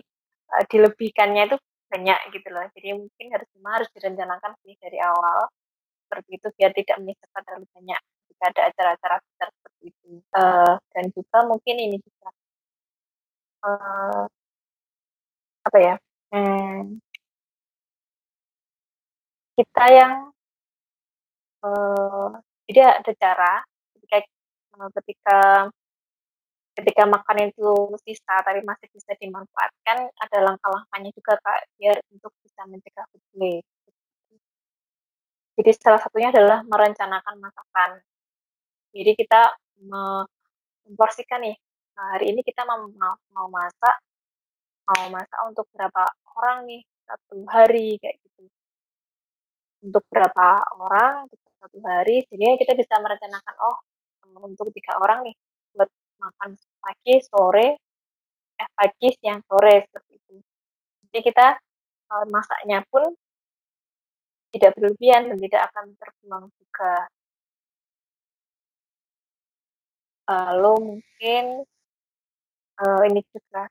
uh, 0.52 0.64
dilebihkannya 0.70 1.42
itu 1.48 1.56
banyak 1.88 2.20
gitu 2.36 2.48
loh. 2.52 2.66
Jadi 2.76 2.88
mungkin 2.96 3.26
harus 3.32 3.48
harus 3.64 3.88
direncanakan 3.96 4.52
sih 4.64 4.76
dari 4.78 4.98
awal 5.00 5.48
seperti 6.08 6.40
itu 6.40 6.48
biar 6.56 6.70
tidak 6.72 6.96
menyisakan 7.00 7.42
terlalu 7.44 7.66
banyak 7.76 8.00
jika 8.32 8.44
ada 8.52 8.62
acara-acara 8.72 9.16
besar 9.24 9.48
seperti 9.52 9.82
itu. 9.92 10.08
Uh, 10.32 10.74
dan 10.92 11.04
juga 11.12 11.38
mungkin 11.48 11.76
ini 11.80 11.96
juga 12.00 12.28
uh, 13.64 14.24
apa 15.68 15.78
ya 15.84 15.94
hmm, 16.32 16.96
kita 19.58 19.84
yang 19.92 20.12
uh, 21.60 22.30
tidak 22.70 22.90
ada 23.04 23.12
cara 23.20 23.52
ketika 23.96 24.18
ketika 25.02 25.38
ketika 26.78 27.02
makan 27.10 27.50
itu 27.50 27.70
sisa 28.06 28.38
tapi 28.46 28.62
masih 28.62 28.86
bisa 28.94 29.12
dimanfaatkan 29.18 29.98
ada 30.14 30.38
langkah-langkahnya 30.46 31.10
juga 31.10 31.34
kak 31.42 31.66
biar 31.74 31.98
untuk 32.14 32.30
bisa 32.46 32.62
mencegah 32.70 33.06
waste 33.34 33.66
jadi 35.58 35.74
salah 35.74 35.98
satunya 35.98 36.30
adalah 36.30 36.62
merencanakan 36.62 37.34
masakan. 37.42 37.98
Jadi 38.94 39.10
kita 39.18 39.58
memporsikan 39.82 41.42
nih, 41.42 41.58
hari 41.98 42.30
ini 42.30 42.46
kita 42.46 42.62
mau, 42.62 42.86
mau 43.34 43.46
masak, 43.50 43.96
mau 44.86 45.10
masak 45.10 45.40
untuk 45.50 45.66
berapa 45.74 46.06
orang 46.38 46.62
nih 46.70 46.82
satu 47.02 47.42
hari 47.50 47.98
kayak 47.98 48.22
gitu. 48.22 48.46
Untuk 49.82 50.06
berapa 50.06 50.62
orang 50.78 51.26
satu 51.58 51.78
hari, 51.82 52.22
jadi 52.30 52.54
kita 52.54 52.78
bisa 52.78 52.94
merencanakan 53.02 53.54
oh 53.58 53.76
untuk 54.46 54.70
tiga 54.70 54.94
orang 55.02 55.26
nih 55.26 55.34
makan 56.18 56.50
pagi, 56.82 57.14
sore, 57.24 57.68
eh 58.58 58.70
pagi, 58.74 59.08
siang, 59.18 59.40
sore 59.46 59.86
seperti 59.86 60.12
itu. 60.18 60.34
Jadi 61.08 61.20
kita 61.24 61.46
eh, 62.12 62.26
masaknya 62.28 62.82
pun 62.90 63.04
tidak 64.52 64.72
berlebihan 64.76 65.28
dan 65.32 65.38
tidak 65.40 65.62
akan 65.72 65.86
terbuang 66.00 66.46
juga. 66.56 66.94
Lalu 70.28 70.72
mungkin 70.84 71.44
uh, 72.82 73.02
ini 73.10 73.20
juga 73.34 73.62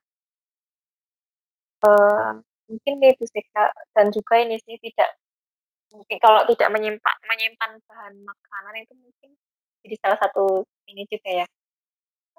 uh, 1.88 2.32
mungkin 2.68 2.94
itu 3.00 3.24
sih 3.32 3.44
dan 3.96 4.08
juga 4.12 4.36
ini 4.44 4.60
sih 4.60 4.76
tidak 4.84 5.16
mungkin 5.96 6.18
kalau 6.20 6.44
tidak 6.52 6.68
menyimpan 6.76 7.16
menyimpan 7.24 7.72
bahan 7.88 8.14
makanan 8.28 8.74
itu 8.84 8.94
mungkin 9.00 9.30
jadi 9.88 9.96
salah 10.04 10.20
satu 10.20 10.68
ini 10.92 11.08
juga 11.08 11.44
ya 11.44 11.48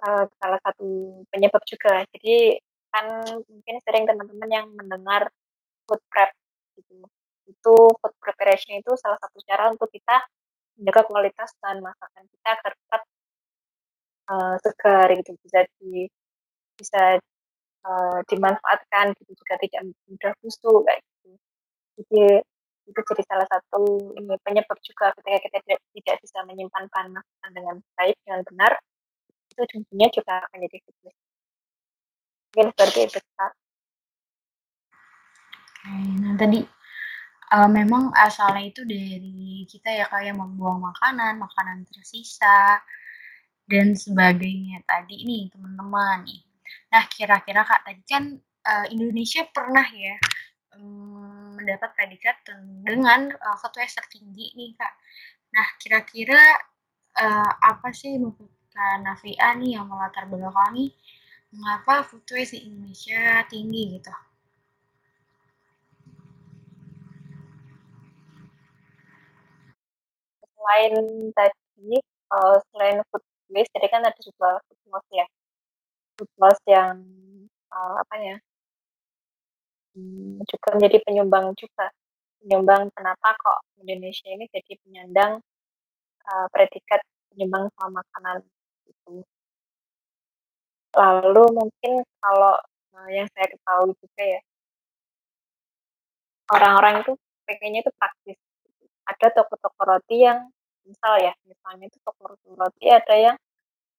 uh, 0.04 0.24
salah 0.38 0.60
satu 0.62 1.22
penyebab 1.30 1.62
juga. 1.66 2.04
Jadi 2.14 2.58
kan 2.88 3.06
mungkin 3.44 3.76
sering 3.84 4.04
teman-teman 4.08 4.50
yang 4.50 4.66
mendengar 4.72 5.28
food 5.84 6.00
prep 6.10 6.30
gitu. 6.78 7.04
Itu 7.48 7.74
food 7.98 8.14
preparation 8.20 8.78
itu 8.78 8.92
salah 8.96 9.18
satu 9.20 9.38
cara 9.44 9.72
untuk 9.72 9.88
kita 9.90 10.24
menjaga 10.78 11.02
kualitas 11.10 11.50
bahan 11.58 11.82
masakan 11.82 12.24
kita 12.30 12.48
agar 12.54 12.72
tetap 12.76 13.02
uh, 14.30 14.56
segar 14.62 15.08
gitu. 15.18 15.30
Bisa 15.42 15.58
di 15.80 16.06
bisa 16.78 17.02
uh, 17.86 18.18
dimanfaatkan 18.30 19.16
gitu. 19.18 19.30
Juga 19.34 19.54
tidak 19.60 19.82
mudah 20.06 20.32
busuk 20.42 20.80
kayak 20.86 21.00
gitu. 21.02 21.30
Jadi 21.98 22.22
itu 22.88 23.00
jadi 23.04 23.22
salah 23.28 23.44
satu 23.52 23.84
ini 24.16 24.32
penyebab 24.40 24.78
juga 24.80 25.12
ketika 25.20 25.38
kita 25.44 25.76
tidak, 25.92 26.16
bisa 26.24 26.38
menyimpan 26.48 26.88
bahan 26.88 27.12
masakan 27.12 27.50
dengan 27.52 27.76
baik 28.00 28.16
dengan 28.24 28.40
benar 28.48 28.72
itu 29.58 29.82
ujungnya 29.82 30.08
juga 30.14 30.46
akan 30.46 30.58
jadi 30.62 30.78
fitness 30.86 31.18
mungkin 32.58 32.74
seperti 32.74 32.98
itu 33.06 33.20
kak. 33.38 33.52
Nah 36.18 36.34
tadi 36.34 36.60
uh, 37.54 37.70
memang 37.70 38.10
asalnya 38.18 38.66
itu 38.66 38.82
dari 38.82 39.62
kita 39.70 39.94
ya 39.94 40.10
kayak 40.10 40.34
membuang 40.34 40.82
makanan, 40.82 41.38
makanan 41.38 41.86
tersisa 41.86 42.82
dan 43.68 43.94
sebagainya 43.94 44.82
tadi 44.88 45.22
nih 45.22 45.54
teman-teman 45.54 46.26
nih. 46.26 46.42
Nah 46.90 47.04
kira-kira 47.06 47.62
kak 47.62 47.86
tadi 47.86 48.02
kan 48.10 48.24
uh, 48.66 48.86
Indonesia 48.90 49.46
pernah 49.54 49.86
ya 49.94 50.18
um, 50.74 51.54
mendapat 51.62 51.94
predikat 51.94 52.42
dengan 52.82 53.30
uh, 53.38 53.56
waste 53.78 54.02
tertinggi 54.02 54.50
nih 54.58 54.74
kak. 54.74 54.92
Nah 55.54 55.68
kira-kira 55.78 56.42
uh, 57.22 57.52
apa 57.60 57.94
sih 57.94 58.18
Kak 58.78 59.02
Navia 59.02 59.58
nih 59.58 59.74
yang 59.74 59.90
melatar 59.90 60.30
belakangi 60.30 60.94
mengapa 61.50 62.06
di 62.06 62.58
Indonesia 62.62 63.42
tinggi 63.50 63.98
gitu? 63.98 64.14
selain 70.68 70.94
tadi 71.34 71.98
uh, 72.30 72.56
selain 72.70 73.00
food 73.10 73.24
waste 73.50 73.72
jadi 73.74 73.88
kan 73.90 74.06
ada 74.06 74.20
juga 74.22 74.62
food 74.68 74.80
loss 74.94 75.06
ya. 75.10 75.26
Food 76.14 76.30
loss 76.38 76.58
yang 76.70 77.02
uh, 77.74 77.94
apa 77.98 78.14
ya 78.20 78.36
hmm, 79.98 80.44
juga 80.46 80.68
menjadi 80.78 80.98
penyumbang 81.02 81.50
juga. 81.58 81.90
Penyumbang 82.38 82.94
kenapa 82.94 83.34
kok 83.34 83.58
Indonesia 83.82 84.28
ini 84.30 84.46
jadi 84.54 84.72
penyandang 84.86 85.42
uh, 86.30 86.46
predikat 86.54 87.02
penyumbang 87.34 87.66
sama 87.74 88.04
makanan 88.04 88.46
itu 88.88 89.22
lalu 90.96 91.44
mungkin 91.54 91.94
kalau 92.18 92.58
uh, 92.96 93.08
yang 93.12 93.28
saya 93.36 93.46
ketahui 93.52 93.94
juga 94.00 94.22
ya 94.24 94.40
orang-orang 96.52 97.04
itu 97.04 97.12
pengennya 97.44 97.80
itu 97.84 97.92
praktis. 97.96 98.38
Ada 99.08 99.32
toko-toko 99.32 99.80
roti 99.88 100.24
yang 100.24 100.48
misal 100.84 101.20
ya 101.20 101.32
misalnya 101.44 101.88
itu 101.88 101.98
toko 102.00 102.36
roti 102.56 102.86
ada 102.88 103.14
yang 103.16 103.36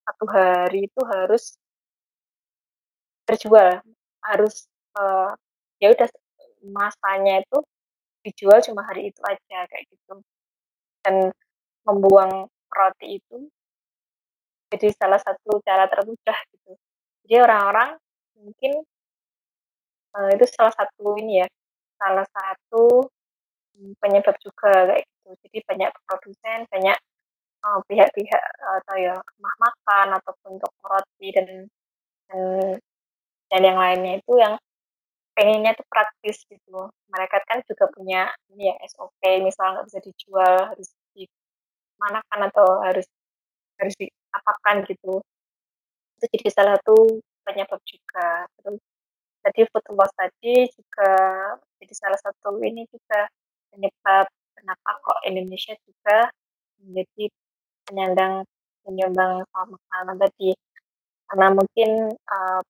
satu 0.05 0.25
hari 0.25 0.89
itu 0.89 1.01
harus 1.05 1.58
terjual 3.29 3.86
harus 4.25 4.65
uh, 4.98 5.38
ya 5.77 5.93
udah 5.93 6.10
masanya 6.65 7.46
itu 7.46 7.58
dijual 8.25 8.58
cuma 8.65 8.81
hari 8.89 9.13
itu 9.13 9.22
aja 9.25 9.65
kayak 9.69 9.86
gitu. 9.89 10.22
Dan 11.05 11.34
membuang 11.86 12.50
roti 12.69 13.22
itu 13.22 13.50
jadi 14.70 14.88
salah 14.96 15.20
satu 15.22 15.62
cara 15.66 15.86
termudah 15.90 16.40
gitu 16.54 16.72
jadi 17.26 17.46
orang-orang 17.46 18.00
mungkin 18.40 18.72
uh, 20.16 20.30
itu 20.34 20.46
salah 20.54 20.74
satu 20.74 21.18
ini 21.20 21.44
ya 21.44 21.48
salah 22.00 22.26
satu 22.26 23.10
penyebab 24.00 24.36
juga 24.44 24.96
kayak 24.96 25.04
gitu 25.08 25.30
jadi 25.48 25.58
banyak 25.68 25.92
produsen 26.08 26.60
banyak 26.72 26.98
pihak-pihak 27.60 28.44
atau 28.80 28.96
ya 28.96 29.16
rumah 29.20 29.56
makan 29.60 30.08
ataupun 30.16 30.64
toko 30.64 30.84
roti 30.88 31.28
dan 31.36 31.68
dan 32.32 32.42
dan 33.52 33.62
yang 33.66 33.78
lainnya 33.78 34.24
itu 34.24 34.34
yang 34.40 34.56
pengennya 35.40 35.72
tuh 35.76 35.88
praktis 35.88 36.44
gitu. 36.48 36.92
Mereka 37.10 37.38
kan 37.48 37.60
juga 37.66 37.86
punya 37.92 38.30
ini 38.54 38.70
ya 38.72 38.76
SOP, 38.92 39.22
misalnya 39.40 39.82
nggak 39.82 39.88
bisa 39.88 40.00
dijual 40.04 40.54
harus 40.72 40.90
dimanakan 41.16 42.40
atau 42.52 42.68
harus 42.86 43.08
harus 43.80 43.96
diapakan 44.29 44.86
gitu. 44.86 45.19
Itu 46.21 46.25
jadi 46.29 46.50
salah 46.53 46.77
satu 46.77 47.19
penyebab 47.43 47.81
juga. 47.81 48.45
Terus 48.62 48.79
tadi 49.41 49.62
food 49.74 49.86
loss 49.95 50.13
tadi 50.13 50.67
juga 50.69 51.12
jadi 51.79 51.93
salah 51.95 52.19
satu 52.19 52.59
ini 52.62 52.86
juga 52.91 53.25
penyebab 53.71 54.25
kenapa 54.53 54.89
kok 55.00 55.19
Indonesia 55.25 55.74
juga 55.88 56.27
menjadi 56.83 57.31
penyandang 57.88 58.33
penyumbang 58.83 59.48
makanan 59.50 60.17
tadi 60.19 60.51
karena 61.29 61.48
mungkin 61.53 61.89
uh, 62.12 62.62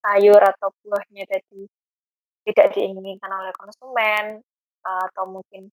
sayur 0.00 0.38
atau 0.38 0.70
buahnya 0.86 1.26
tadi 1.26 1.66
tidak 2.46 2.78
diinginkan 2.78 3.30
oleh 3.30 3.50
konsumen 3.58 4.40
uh, 4.86 5.02
atau 5.10 5.26
mungkin 5.26 5.68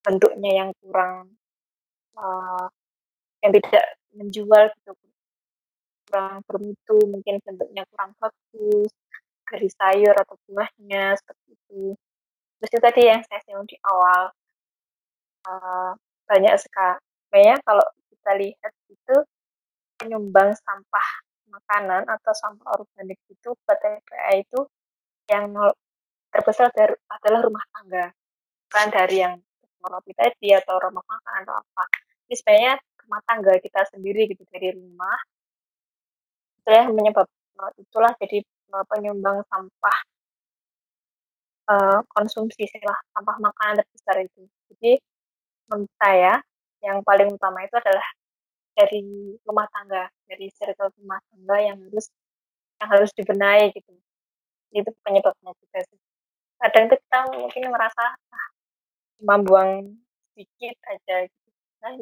bentuknya 0.00 0.64
yang 0.64 0.70
kurang 0.80 1.36
uh, 2.16 2.66
yang 3.44 3.52
tidak 3.56 3.84
menjual 4.14 4.64
gitu. 4.72 4.92
Kurang 6.08 6.40
bermutu 6.48 6.98
mungkin 7.04 7.36
bentuknya 7.44 7.84
kurang 7.92 8.16
bagus 8.16 8.90
dari 9.48 9.68
sayur 9.68 10.16
atau 10.16 10.36
buahnya 10.48 11.16
seperti 11.20 11.52
itu. 11.52 11.96
Terus 12.58 12.70
itu 12.72 12.80
tadi 12.80 13.02
yang 13.06 13.20
saya 13.28 13.40
singgung 13.44 13.68
di 13.68 13.76
awal. 13.84 14.32
Uh, 15.48 15.92
banyak 16.28 16.60
sekali 16.60 17.00
banyak 17.32 17.60
kalau 17.64 17.86
kita 18.12 18.30
lihat 18.36 18.72
itu 18.88 19.16
penyumbang 20.00 20.52
sampah 20.60 21.08
makanan 21.48 22.04
atau 22.04 22.32
sampah 22.36 22.76
organik 22.76 23.16
itu 23.32 23.50
TPA 23.64 24.32
itu 24.36 24.60
yang 25.28 25.52
terbesar 26.32 26.72
dari, 26.72 26.92
adalah 27.08 27.40
rumah 27.44 27.64
tangga. 27.72 28.12
Bukan 28.68 28.88
dari 28.92 29.16
yang 29.24 29.34
roti 29.80 30.12
tadi 30.12 30.52
atau 30.52 30.76
rumah 30.76 31.04
makan 31.04 31.32
atau 31.44 31.54
apa. 31.56 31.84
Ini 32.28 32.34
sebenarnya 32.36 32.74
rumah 33.08 33.24
tangga 33.24 33.56
kita 33.56 33.88
sendiri 33.88 34.28
gitu 34.28 34.44
dari 34.52 34.76
rumah. 34.76 35.16
Itu 36.60 36.68
yang 36.76 36.92
menyebab 36.92 37.24
itulah 37.80 38.12
jadi 38.20 38.44
penyumbang 38.68 39.42
sampah 39.48 39.98
uh, 41.72 42.00
konsumsi 42.12 42.68
lah 42.84 43.00
sampah 43.16 43.36
makanan 43.40 43.80
terbesar 43.80 44.16
itu. 44.20 44.44
Jadi 44.68 44.92
menurut 45.72 45.92
saya 45.96 46.44
yang 46.84 47.00
paling 47.02 47.32
utama 47.32 47.64
itu 47.64 47.74
adalah 47.74 48.04
dari 48.76 49.34
rumah 49.42 49.66
tangga 49.74 50.06
dari 50.28 50.46
circle 50.54 50.94
rumah 51.02 51.18
tangga 51.32 51.56
yang 51.58 51.76
harus 51.88 52.06
yang 52.78 52.88
harus 52.92 53.10
dibenahi 53.16 53.74
gitu. 53.74 53.92
Itu 54.70 54.90
penyebabnya 55.02 55.50
juga 55.56 55.80
sih. 55.88 56.00
Kadang 56.60 56.86
kita 56.92 57.18
mungkin 57.32 57.62
merasa 57.72 58.14
ah, 58.14 58.46
cuma 59.18 59.40
buang 59.42 59.98
sedikit 60.34 60.76
aja 60.86 61.26
gitu. 61.26 61.48
Nah, 61.82 61.92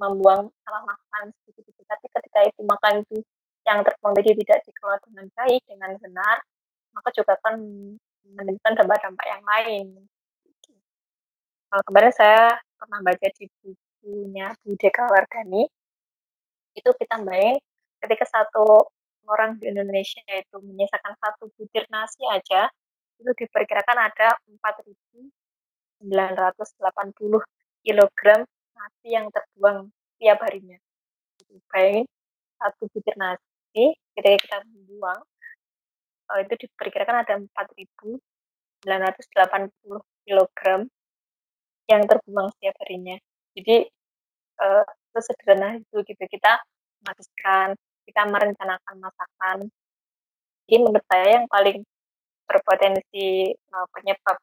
cuma 0.00 0.16
buang 0.16 0.48
salah 0.64 0.80
makan 0.88 1.28
sedikit 1.44 1.68
sedikit 1.68 1.84
tapi 1.92 2.08
ketika 2.08 2.40
itu 2.48 2.60
makan 2.64 3.04
itu 3.04 3.20
yang 3.68 3.84
terbuang 3.84 4.16
tadi 4.16 4.32
tidak 4.40 4.64
dikelola 4.64 4.96
dengan 5.04 5.28
baik 5.36 5.60
dengan 5.68 5.92
benar 6.00 6.40
maka 6.96 7.12
juga 7.12 7.36
akan 7.36 7.54
menimbulkan 8.32 8.72
dampak-dampak 8.80 9.26
yang 9.28 9.44
lain. 9.44 9.86
Kemarin 11.84 12.12
saya 12.16 12.56
pernah 12.80 12.98
baca 13.04 13.28
di 13.36 13.44
bukunya 13.60 14.56
Budeka 14.64 15.04
Wardani 15.04 15.68
itu 16.72 16.90
kita 16.96 17.20
tambahin 17.20 17.60
ketika 18.00 18.24
satu 18.24 18.88
orang 19.28 19.60
di 19.60 19.68
Indonesia 19.68 20.24
itu 20.32 20.56
menyisakan 20.64 21.12
satu 21.20 21.52
butir 21.54 21.84
nasi 21.92 22.24
aja 22.24 22.72
itu 23.20 23.30
diperkirakan 23.36 23.98
ada 24.00 24.40
4.980 24.48 26.08
kg 27.84 28.20
nasi 28.80 29.08
yang 29.12 29.28
terbuang 29.28 29.92
tiap 30.16 30.40
harinya. 30.48 30.80
Bayangin 31.68 32.08
satu 32.56 32.88
butir 32.88 33.16
nasi 33.20 33.84
ketika 34.16 34.36
kita 34.40 34.56
membuang 34.64 35.20
eh, 36.32 36.40
itu 36.48 36.54
diperkirakan 36.64 37.16
ada 37.24 37.34
4.980 37.36 38.88
kg 40.24 40.60
yang 41.92 42.02
terbuang 42.08 42.48
setiap 42.56 42.74
harinya. 42.86 43.16
Jadi 43.52 43.76
uh, 44.62 44.86
sesederhana 45.10 45.80
itu 45.82 45.96
gitu 46.06 46.24
kita 46.30 46.62
menghabiskan 47.02 47.74
kita 48.06 48.22
merencanakan 48.30 48.94
masakan 49.02 49.58
jadi 50.70 50.86
menurut 50.86 51.04
saya 51.10 51.26
yang 51.42 51.46
paling 51.50 51.82
berpotensi 52.46 53.50
uh, 53.74 53.86
penyebab 53.90 54.38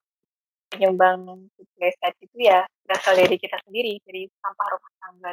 penyumbang 0.71 1.47
sukses 1.55 1.95
itu 2.19 2.37
ya 2.43 2.67
berasal 2.83 3.15
dari 3.15 3.35
kita 3.39 3.57
sendiri 3.63 3.99
dari 4.03 4.27
sampah 4.39 4.67
rumah 4.75 4.93
tangga 5.01 5.31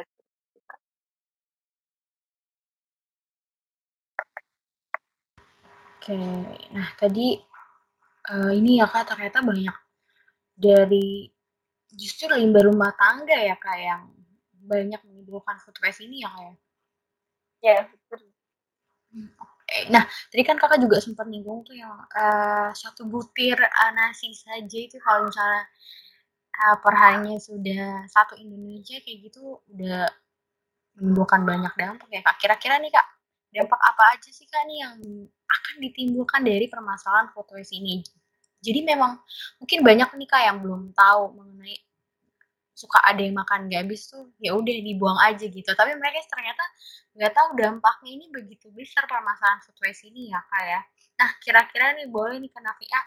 Oke, 6.05 6.21
nah 6.69 6.85
tadi 7.01 7.33
uh, 8.29 8.53
ini 8.53 8.77
ya 8.77 8.85
kak 8.85 9.09
ternyata 9.09 9.41
banyak 9.41 9.73
dari 10.53 11.25
justru 11.89 12.29
limbah 12.29 12.61
rumah 12.61 12.93
tangga 12.93 13.33
ya 13.33 13.57
kak 13.57 13.77
yang 13.81 14.13
banyak 14.69 15.01
menimbulkan 15.01 15.57
food 15.57 15.73
waste 15.81 16.05
ini 16.05 16.21
ya 16.21 16.29
kayak 16.29 16.55
ya? 17.65 17.77
Betul 17.89 18.21
nah 19.91 20.03
tadi 20.31 20.43
kan 20.45 20.55
kakak 20.55 20.79
juga 20.81 20.97
sempat 21.03 21.27
nyinggung 21.27 21.65
tuh 21.67 21.75
yang 21.75 21.91
uh, 21.91 22.69
satu 22.71 23.07
butir 23.07 23.57
uh, 23.57 23.91
nasi 23.93 24.31
saja 24.31 24.77
itu 24.79 24.95
kalau 25.03 25.27
misalnya 25.27 25.63
uh, 26.65 26.75
per 26.79 26.95
harinya 26.95 27.35
sudah 27.37 28.07
satu 28.07 28.39
Indonesia 28.39 28.97
kayak 29.03 29.17
gitu 29.31 29.59
udah 29.71 30.07
menimbulkan 30.95 31.43
banyak 31.43 31.73
dampak 31.75 32.07
ya 32.07 32.21
kak. 32.23 32.35
Kira-kira 32.39 32.79
nih 32.79 32.91
kak 32.91 33.07
dampak 33.55 33.79
apa 33.79 34.03
aja 34.19 34.29
sih 34.31 34.47
kak 34.51 34.67
nih 34.67 34.83
yang 34.83 34.95
akan 35.47 35.75
ditimbulkan 35.79 36.43
dari 36.43 36.67
permasalahan 36.67 37.31
waste 37.31 37.79
ini 37.79 38.03
jadi 38.59 38.81
memang 38.81 39.21
mungkin 39.61 39.79
banyak 39.85 40.09
nih 40.17 40.27
kak 40.27 40.41
yang 40.43 40.57
belum 40.59 40.91
tahu 40.91 41.37
mengenai 41.37 41.77
suka 42.75 42.99
ada 43.07 43.23
yang 43.23 43.39
makan 43.39 43.71
gak 43.71 43.87
habis 43.87 44.11
tuh 44.11 44.27
ya 44.43 44.51
udah 44.51 44.75
dibuang 44.83 45.19
aja 45.23 45.45
gitu. 45.47 45.71
Tapi 45.71 45.95
mereka 45.95 46.19
ternyata 46.27 46.63
nggak 47.15 47.31
tahu 47.31 47.47
dampaknya 47.55 48.11
ini 48.19 48.25
begitu 48.27 48.67
besar 48.75 49.07
permasalahan 49.07 49.63
waste 49.79 50.11
ini 50.11 50.35
ya 50.35 50.43
kak 50.51 50.63
ya. 50.67 50.81
Nah 51.23 51.29
kira-kira 51.39 51.95
nih 51.95 52.07
boleh 52.11 52.37
nih 52.43 52.51
kak 52.51 52.59
Nafia 52.59 52.99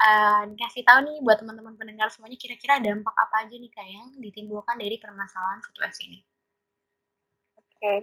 uh, 0.00 0.42
dikasih 0.48 0.82
tahu 0.88 0.98
nih 1.04 1.16
buat 1.20 1.36
teman-teman 1.44 1.76
pendengar 1.76 2.08
semuanya 2.08 2.40
kira-kira 2.40 2.80
dampak 2.80 3.12
apa 3.12 3.44
aja 3.44 3.54
nih 3.54 3.70
kak 3.70 3.84
yang 3.84 4.08
ditimbulkan 4.16 4.80
dari 4.80 4.96
permasalahan 4.96 5.60
waste 5.60 6.02
ini? 6.08 6.18
Oke. 7.60 7.68
Okay. 7.76 7.98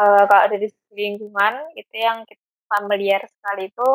uh, 0.00 0.24
kalau 0.24 0.46
dari 0.48 0.68
lingkungan 0.96 1.54
itu 1.76 1.94
yang 1.96 2.24
kita 2.24 2.40
familiar 2.66 3.20
sekali 3.28 3.68
itu 3.68 3.88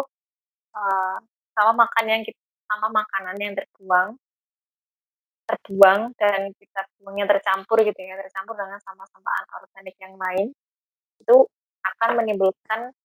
uh, 0.77 1.17
sama 1.57 1.71
makan 1.83 2.05
yang 2.05 2.21
kita 2.21 2.39
sama 2.71 2.87
makanan 2.87 3.35
yang 3.35 3.53
terbuang 3.57 4.15
terbuang 5.51 6.15
dan 6.15 6.55
kita 6.55 6.81
buangnya 6.99 7.27
tercampur 7.27 7.83
gitu 7.83 7.99
ya, 7.99 8.15
tercampur 8.15 8.55
dengan 8.55 8.79
sampah-sampah 8.79 9.33
anorganik 9.43 9.95
yang 9.99 10.15
lain, 10.15 10.47
itu 11.19 11.37
akan 11.81 12.09
menimbulkan 12.17 12.95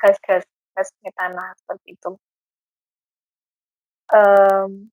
gas-gas 0.00 0.44
gas 0.74 0.90
metana 1.06 1.54
seperti 1.54 1.94
itu. 1.94 2.10
Um, 4.10 4.90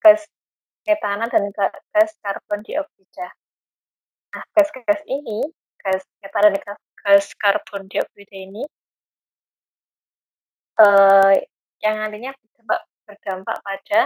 gas 0.00 0.24
metana 0.88 1.28
dan 1.28 1.52
gas 1.92 2.10
karbon 2.24 2.64
dioksida. 2.64 3.28
Nah, 4.34 4.44
gas-gas 4.56 5.00
ini, 5.06 5.44
gas 5.78 6.02
metana 6.24 6.50
dan 6.50 6.60
gas, 6.64 6.80
gas 7.04 7.26
karbon 7.36 7.86
dioksida 7.86 8.36
ini, 8.36 8.64
uh, 10.80 11.32
yang 11.84 12.00
nantinya 12.00 12.32
berdampak, 12.32 12.80
berdampak 13.04 13.56
pada 13.60 14.00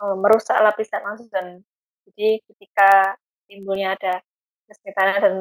uh, 0.00 0.16
merusak 0.16 0.56
lapisan 0.58 1.02
ozon. 1.14 1.62
Jadi 2.08 2.40
ketika 2.48 3.14
timbulnya 3.46 3.94
ada 3.94 4.24
gas 4.66 4.78
metana 4.82 5.20
dan 5.20 5.34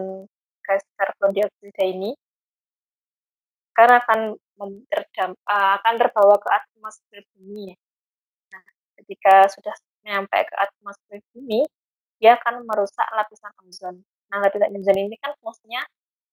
gas 0.65 0.83
karbon 0.99 1.31
dioksida 1.33 1.83
ini, 1.87 2.11
karena 3.73 4.03
akan 4.03 4.19
terdam, 4.91 5.31
uh, 5.47 5.79
akan 5.79 5.93
terbawa 5.95 6.35
ke 6.37 6.49
atmosfer 6.51 7.23
bumi. 7.33 7.73
Nah, 8.51 8.63
ketika 8.99 9.47
sudah 9.47 9.73
sampai 10.03 10.41
ke 10.43 10.55
atmosfer 10.59 11.23
bumi, 11.31 11.63
dia 12.19 12.35
akan 12.35 12.67
merusak 12.67 13.07
lapisan 13.15 13.53
ozon. 13.63 13.95
Nah, 14.29 14.37
lapisan 14.43 14.75
ozon 14.75 14.97
ini 14.99 15.15
kan 15.23 15.31
fungsinya 15.39 15.81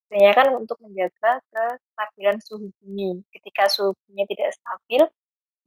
sebenarnya 0.07 0.35
kan 0.35 0.49
untuk 0.59 0.79
menjaga 0.83 1.39
kestabilan 1.51 2.39
suhu 2.43 2.67
bumi. 2.83 3.23
Ketika 3.31 3.71
suhu 3.71 3.95
bumi 4.07 4.23
tidak 4.27 4.55
stabil, 4.59 5.03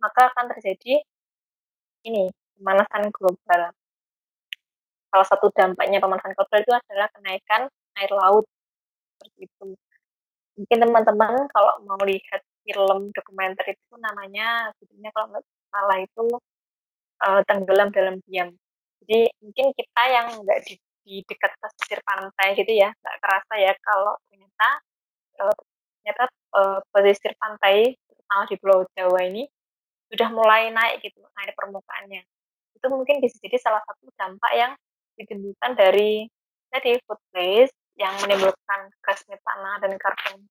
maka 0.04 0.32
akan 0.36 0.46
terjadi 0.56 1.04
ini 2.08 2.32
pemanasan 2.60 3.10
global. 3.16 3.72
salah 5.10 5.26
satu 5.26 5.50
dampaknya 5.50 5.98
pemanasan 5.98 6.38
global 6.38 6.62
itu 6.62 6.70
adalah 6.70 7.10
kenaikan 7.10 7.66
air 7.98 8.12
laut 8.14 8.46
seperti 9.18 9.50
itu. 9.50 9.68
Mungkin 10.60 10.78
teman-teman 10.86 11.34
kalau 11.50 11.82
mau 11.88 11.98
lihat 12.06 12.46
film 12.62 13.10
dokumenter 13.10 13.66
itu 13.74 13.94
namanya 13.98 14.70
judulnya 14.78 15.10
kalau 15.10 15.26
nggak 15.34 15.46
salah 15.74 15.98
itu 15.98 16.26
uh, 17.26 17.42
tenggelam 17.50 17.90
dalam 17.90 18.22
diam. 18.30 18.54
Jadi 19.02 19.34
mungkin 19.42 19.66
kita 19.74 20.04
yang 20.12 20.28
nggak 20.46 20.60
di, 20.68 20.74
di 21.02 21.16
dekat 21.26 21.58
pesisir 21.58 22.00
pantai 22.06 22.54
gitu 22.54 22.70
ya 22.70 22.94
nggak 22.94 23.18
kerasa 23.18 23.54
ya 23.58 23.74
kalau 23.82 24.14
ternyata 24.30 24.70
uh, 25.42 25.58
ternyata 26.00 26.24
uh, 26.54 26.80
pesisir 26.94 27.34
pantai 27.42 27.98
terutama 28.06 28.44
di 28.46 28.56
Pulau 28.62 28.80
Jawa 28.94 29.20
ini 29.26 29.50
sudah 30.10 30.30
mulai 30.34 30.70
naik 30.70 31.02
gitu 31.02 31.22
naik 31.34 31.58
permukaannya. 31.58 32.22
Itu 32.80 32.88
mungkin 32.96 33.20
bisa 33.20 33.36
jadi 33.44 33.60
salah 33.60 33.84
satu 33.84 34.08
dampak 34.16 34.52
yang 34.56 34.72
ditimbulkan 35.20 35.76
dari 35.76 36.32
tadi 36.72 36.96
food 37.04 37.20
waste 37.36 37.76
yang 38.00 38.16
menimbulkan 38.24 38.88
gas 39.04 39.20
metana 39.28 39.84
dan 39.84 40.00
karbon 40.00 40.48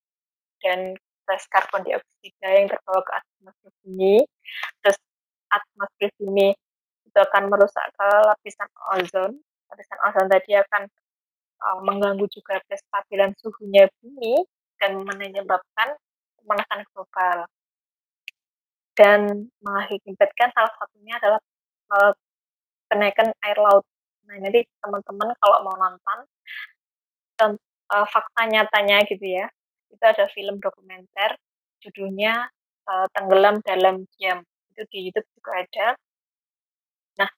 dan 0.61 0.93
gas 1.25 1.49
karbon 1.49 1.81
dioksida 1.89 2.49
yang 2.53 2.69
terbawa 2.69 3.01
ke 3.01 3.13
atmosfer 3.17 3.73
bumi. 3.81 4.21
Terus 4.85 4.99
atmosfer 5.49 6.13
bumi 6.21 6.53
itu 7.09 7.19
akan 7.19 7.49
merusak 7.49 7.89
ke 7.97 8.09
lapisan 8.29 8.69
ozon. 8.93 9.33
Lapisan 9.73 9.99
ozon 10.05 10.27
tadi 10.29 10.53
akan 10.61 10.83
uh, 11.65 11.81
mengganggu 11.81 12.29
juga 12.29 12.61
kestabilan 12.69 13.33
suhunya 13.41 13.89
bumi 14.05 14.45
dan 14.77 15.01
menyebabkan 15.01 15.97
pemanasan 16.41 16.85
global. 16.93 17.49
Dan 18.93 19.49
mengakibatkan 19.63 20.51
salah 20.53 20.75
satunya 20.75 21.17
adalah 21.17 21.41
uh, 21.93 22.13
kenaikan 22.89 23.33
air 23.45 23.59
laut. 23.61 23.85
Nah, 24.29 24.37
jadi 24.45 24.65
teman-teman 24.85 25.33
kalau 25.41 25.59
mau 25.65 25.77
nonton 25.77 26.19
dan 27.41 27.51
uh, 27.93 28.07
fakta 28.09 28.45
nyatanya 28.49 29.05
gitu 29.09 29.25
ya, 29.25 29.47
itu 29.89 30.05
ada 30.05 30.29
film 30.33 30.61
dokumenter 30.61 31.37
judulnya 31.81 32.49
uh, 32.89 33.07
Tenggelam 33.13 33.61
dalam 33.65 34.05
Diam. 34.17 34.45
Itu 34.75 34.85
di 34.93 35.09
YouTube 35.09 35.29
juga 35.37 35.65
ada. 35.65 35.87
Nah, 37.23 37.31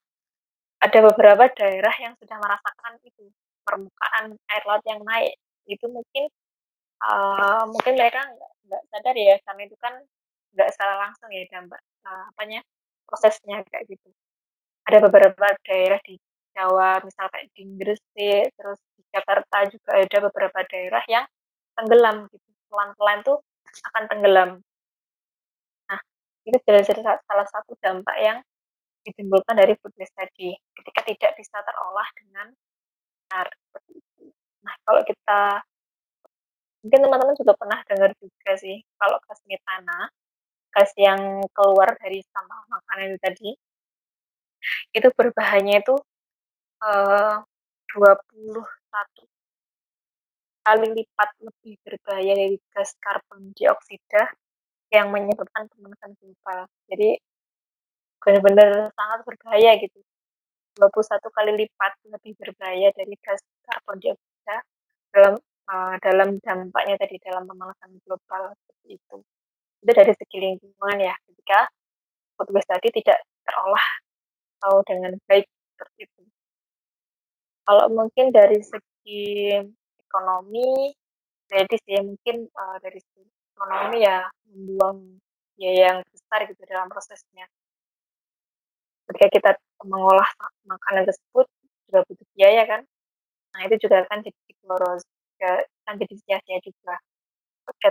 ada 0.82 0.98
beberapa 1.12 1.44
daerah 1.54 1.94
yang 2.02 2.14
sudah 2.18 2.36
merasakan 2.42 2.98
itu 3.06 3.30
permukaan 3.62 4.34
air 4.50 4.64
laut 4.66 4.84
yang 4.86 5.00
naik. 5.06 5.38
Itu 5.70 5.86
mungkin 5.86 6.26
uh, 7.04 7.64
mungkin 7.70 7.94
mereka 7.94 8.26
nggak, 8.66 8.82
sadar 8.90 9.16
ya 9.18 9.36
karena 9.46 9.62
itu 9.66 9.76
kan 9.78 9.94
nggak 10.54 10.68
secara 10.74 10.94
langsung 11.06 11.30
ya 11.30 11.46
dampak 11.50 11.80
uh, 12.06 12.30
apanya 12.34 12.60
prosesnya 13.06 13.62
kayak 13.70 13.86
gitu. 13.90 14.10
Ada 14.90 15.06
beberapa 15.06 15.46
daerah 15.62 16.02
di 16.02 16.18
Jawa, 16.50 16.98
misal 17.06 17.30
kayak 17.30 17.46
di 17.54 17.62
Gresik, 17.78 18.50
terus 18.58 18.78
di 18.98 19.06
Jakarta 19.14 19.70
juga 19.70 20.02
ada 20.02 20.18
beberapa 20.26 20.58
daerah 20.66 21.04
yang 21.06 21.22
tenggelam 21.78 22.26
gitu. 22.34 22.48
Pelan-pelan 22.66 23.18
tuh 23.22 23.38
akan 23.94 24.02
tenggelam. 24.10 24.50
Nah, 25.86 26.00
itu 26.42 26.58
jelas-jelas 26.66 27.22
salah 27.22 27.46
satu 27.46 27.78
dampak 27.78 28.18
yang 28.18 28.42
ditimbulkan 29.06 29.54
dari 29.54 29.78
food 29.78 29.94
waste 29.94 30.12
tadi, 30.18 30.58
ketika 30.74 31.00
tidak 31.06 31.32
bisa 31.38 31.56
terolah 31.62 32.08
dengan 32.18 32.46
benar. 33.30 33.46
Nah, 34.66 34.74
kalau 34.82 35.02
kita 35.06 35.62
mungkin 36.82 37.00
teman-teman 37.06 37.36
juga 37.38 37.52
pernah 37.54 37.78
dengar 37.86 38.10
juga 38.18 38.52
sih, 38.58 38.82
kalau 38.98 39.22
gas 39.22 39.38
metana, 39.46 40.10
gas 40.74 40.90
yang 40.98 41.46
keluar 41.54 41.94
dari 42.02 42.26
sampah 42.26 42.60
makanan 42.66 43.14
itu 43.14 43.20
tadi, 43.22 43.50
itu 44.94 45.08
berbahayanya 45.14 45.82
itu 45.82 45.96
uh, 46.84 47.42
21 47.92 48.64
kali 50.60 50.86
lipat 50.92 51.30
lebih 51.40 51.74
berbahaya 51.82 52.32
dari 52.36 52.56
gas 52.70 52.94
karbon 53.00 53.50
dioksida 53.56 54.30
yang 54.92 55.08
menyebabkan 55.10 55.66
pemanasan 55.72 56.14
global. 56.20 56.68
Jadi 56.90 57.18
benar-benar 58.20 58.92
sangat 58.92 59.20
berbahaya 59.24 59.80
gitu. 59.80 59.98
21 60.78 61.36
kali 61.36 61.52
lipat 61.66 61.92
lebih 62.12 62.32
berbahaya 62.38 62.88
dari 62.94 63.14
gas 63.24 63.40
karbon 63.66 63.98
dioksida 63.98 64.56
dalam 65.10 65.34
uh, 65.66 65.94
dalam 65.98 66.38
dampaknya 66.38 66.94
tadi 67.00 67.16
dalam 67.22 67.48
pemanasan 67.48 67.90
global 68.06 68.54
seperti 68.54 69.00
itu. 69.00 69.16
Itu 69.80 69.90
dari 69.96 70.12
segi 70.12 70.38
lingkungan 70.38 70.96
ya, 71.00 71.14
ketika 71.24 71.66
waste 72.48 72.68
tadi 72.68 72.88
tidak 73.00 73.18
terolah 73.44 73.86
atau 74.60 74.84
dengan 74.84 75.16
baik 75.24 75.48
seperti 75.48 76.04
itu. 76.04 76.22
Kalau 77.64 77.88
mungkin 77.88 78.28
dari 78.28 78.60
segi 78.60 79.56
ekonomi, 80.04 80.92
jadi 81.48 81.74
sih 81.80 81.96
mungkin 82.04 82.44
uh, 82.52 82.76
dari 82.84 83.00
segi 83.00 83.24
ekonomi 83.56 84.04
ya 84.04 84.28
membuang 84.52 85.16
biaya 85.56 85.96
yang 85.96 85.98
besar 86.12 86.44
gitu 86.44 86.60
dalam 86.68 86.92
prosesnya. 86.92 87.48
Ketika 89.08 89.26
kita 89.32 89.50
mengolah 89.88 90.28
makanan 90.68 91.08
tersebut 91.08 91.48
juga 91.88 92.04
butuh 92.04 92.28
biaya 92.36 92.62
kan. 92.68 92.80
Nah 93.56 93.60
itu 93.64 93.88
juga 93.88 94.04
akan 94.04 94.20
jadi 94.22 94.52
boros, 94.62 95.02
akan 95.40 95.94
jadi 95.96 96.14
sia-sia 96.20 96.58
juga. 96.60 96.94
Ketika 97.64 97.88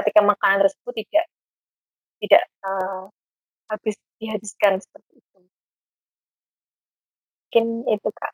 ketika 0.00 0.20
makanan 0.24 0.64
tersebut 0.64 0.92
tidak 1.04 1.24
tidak 2.24 2.42
uh, 2.64 3.12
habis 3.74 3.98
dihabiskan 4.22 4.78
seperti 4.78 5.18
itu. 5.18 5.38
Mungkin 7.50 7.66
itu, 7.90 8.10
Kak. 8.14 8.32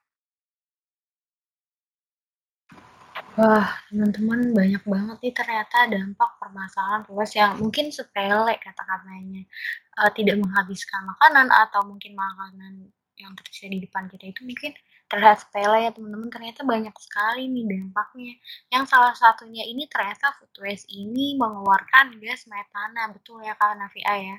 Wah, 3.41 3.73
teman-teman 3.89 4.53
banyak 4.53 4.83
banget 4.85 5.17
nih 5.23 5.33
ternyata 5.33 5.89
dampak 5.89 6.37
permasalahan 6.43 7.09
luas 7.09 7.31
yang 7.33 7.57
mungkin 7.57 7.89
sepele 7.89 8.53
kata-katanya. 8.61 9.49
Uh, 9.97 10.11
tidak 10.13 10.37
menghabiskan 10.45 11.09
makanan 11.09 11.49
atau 11.49 11.81
mungkin 11.89 12.19
makanan 12.19 12.93
yang 13.17 13.33
tersedia 13.37 13.77
di 13.77 13.85
depan 13.85 14.09
kita 14.09 14.33
itu 14.33 14.41
mungkin 14.45 14.73
terlihat 15.11 15.43
sepele 15.43 15.79
ya 15.87 15.91
teman-teman, 15.93 16.31
ternyata 16.31 16.63
banyak 16.63 16.95
sekali 17.01 17.51
nih 17.51 17.65
dampaknya. 17.71 18.35
Yang 18.73 18.85
salah 18.95 19.15
satunya 19.15 19.63
ini 19.67 19.85
ternyata 19.91 20.37
food 20.39 20.55
waste 20.63 20.87
ini 20.91 21.35
mengeluarkan 21.37 22.19
gas 22.23 22.47
metana, 22.47 23.11
betul 23.15 23.43
ya 23.43 23.55
Kak 23.59 23.75
Navia 23.79 24.15
ya? 24.17 24.37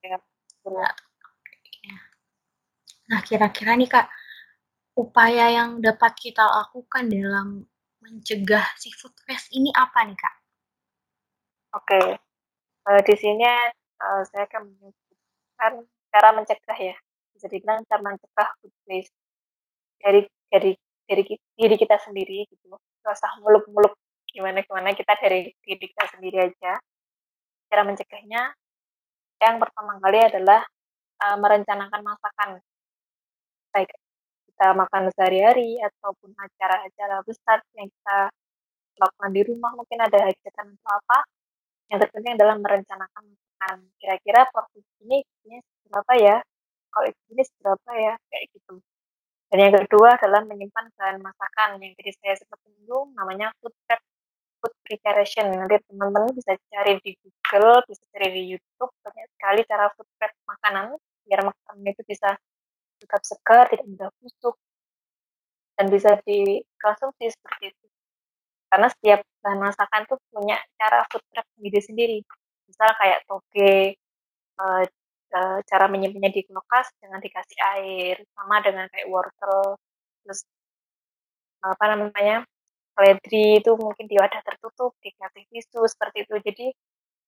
Ya, 0.00 0.16
benar. 0.64 0.92
Nah, 3.10 3.20
kira-kira 3.26 3.74
nih 3.74 3.90
Kak, 3.90 4.06
upaya 4.96 5.50
yang 5.50 5.82
dapat 5.82 6.14
kita 6.14 6.46
lakukan 6.46 7.10
dalam 7.10 7.66
mencegah 8.00 8.64
si 8.80 8.94
food 8.96 9.12
waste 9.28 9.50
ini 9.52 9.68
apa 9.76 10.06
nih 10.06 10.16
Kak? 10.16 10.34
Oke, 11.76 12.00
uh, 12.86 13.00
di 13.02 13.14
sini 13.18 13.44
uh, 14.00 14.22
saya 14.30 14.46
akan 14.48 14.62
menyebutkan 14.72 15.72
cara 16.10 16.28
mencegah 16.32 16.78
ya. 16.78 16.96
Bisa 17.34 17.46
dibilang 17.50 17.84
cara 17.86 18.00
mencegah 18.00 18.48
food 18.62 18.74
waste 18.88 19.14
dari 20.00 20.24
dari 20.48 20.72
dari 21.04 21.22
diri 21.58 21.76
kita 21.76 21.98
sendiri 22.00 22.48
gitu. 22.48 22.72
Gak 23.04 23.14
usah 23.14 23.36
muluk-muluk 23.42 23.94
gimana 24.30 24.62
gimana 24.62 24.94
kita 24.94 25.18
dari 25.18 25.50
diri 25.66 25.86
kita 25.90 26.04
sendiri 26.14 26.46
aja. 26.46 26.78
Cara 27.70 27.82
mencegahnya 27.86 28.54
yang 29.40 29.56
pertama 29.56 29.96
kali 29.98 30.18
adalah 30.20 30.60
uh, 31.24 31.36
merencanakan 31.40 32.00
masakan. 32.04 32.50
Baik 33.72 33.90
kita 34.60 34.76
makan 34.76 35.08
sehari-hari 35.16 35.80
ataupun 35.80 36.36
acara-acara 36.36 37.24
besar 37.24 37.64
yang 37.80 37.88
kita 37.88 38.28
lakukan 39.00 39.30
di 39.32 39.42
rumah 39.48 39.72
mungkin 39.72 40.04
ada 40.04 40.20
hajatan 40.20 40.76
atau 40.76 40.92
apa 41.00 41.18
yang 41.88 41.98
terpenting 42.04 42.36
adalah 42.36 42.60
merencanakan 42.60 43.24
makan 43.24 43.76
kira-kira 43.96 44.44
porsi 44.52 44.84
ini 45.00 45.24
ini 45.48 45.64
berapa 45.88 46.12
ya? 46.20 46.36
Kalau 46.92 47.08
ini 47.08 47.42
berapa 47.64 47.90
ya? 47.96 48.14
Kayak 48.28 48.44
gitu. 48.52 48.74
Dan 49.50 49.58
yang 49.64 49.74
kedua 49.80 50.08
adalah 50.20 50.44
menyimpan 50.44 50.92
bahan 50.94 51.18
masakan. 51.24 51.80
Yang 51.80 51.92
tadi 51.98 52.10
saya 52.20 52.34
sempat 52.36 52.58
singgung 52.62 53.16
namanya 53.16 53.48
food 53.58 53.72
prep 53.88 54.00
food 54.60 54.74
preparation 54.84 55.50
nanti 55.50 55.80
teman-teman 55.88 56.30
bisa 56.36 56.52
cari 56.68 57.00
di 57.00 57.16
Google 57.18 57.80
bisa 57.88 58.04
cari 58.12 58.28
di 58.36 58.42
YouTube 58.54 58.92
banyak 59.02 59.26
sekali 59.34 59.60
cara 59.66 59.88
food 59.96 60.08
prep 60.20 60.32
makanan 60.46 60.94
biar 61.26 61.40
makanan 61.46 61.84
itu 61.88 62.02
bisa 62.06 62.36
tetap 63.00 63.22
segar, 63.24 63.64
tidak 63.72 63.86
mudah 63.88 64.10
busuk, 64.20 64.54
dan 65.80 65.88
bisa 65.88 66.20
dikonsumsi 66.28 67.32
seperti 67.32 67.72
itu. 67.72 67.86
Karena 68.70 68.86
setiap 68.92 69.20
bahan 69.42 69.60
masakan 69.62 70.02
tuh 70.06 70.18
punya 70.30 70.60
cara 70.76 71.02
food 71.08 71.24
prep 71.32 71.46
sendiri-sendiri. 71.56 72.22
Misal 72.68 72.90
kayak 73.00 73.24
toge, 73.26 73.98
uh, 74.60 74.84
uh, 75.34 75.58
cara 75.66 75.86
menyimpannya 75.90 76.30
di 76.30 76.42
kulkas 76.46 76.92
dengan 77.00 77.18
dikasih 77.18 77.58
air, 77.78 78.22
sama 78.36 78.62
dengan 78.62 78.86
kayak 78.92 79.08
wortel, 79.10 79.80
terus 80.22 80.44
apa 81.60 81.84
namanya 81.92 82.44
seledri 83.00 83.64
itu 83.64 83.72
mungkin 83.80 84.04
di 84.04 84.20
wadah 84.20 84.44
tertutup 84.44 84.92
dikasih 85.00 85.48
tisu 85.48 85.88
seperti 85.88 86.28
itu 86.28 86.36
jadi 86.44 86.66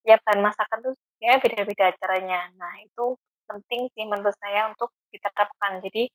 ya 0.05 0.21
bahan 0.21 0.45
masakan 0.45 0.79
tuh 0.85 0.95
ya 1.25 1.41
beda-beda 1.41 1.97
caranya 1.97 2.53
nah 2.61 2.77
itu 2.85 3.17
penting 3.53 3.93
sih 3.93 4.05
menurut 4.09 4.35
saya 4.41 4.73
untuk 4.73 4.91
diterapkan. 5.13 5.85
Jadi 5.85 6.09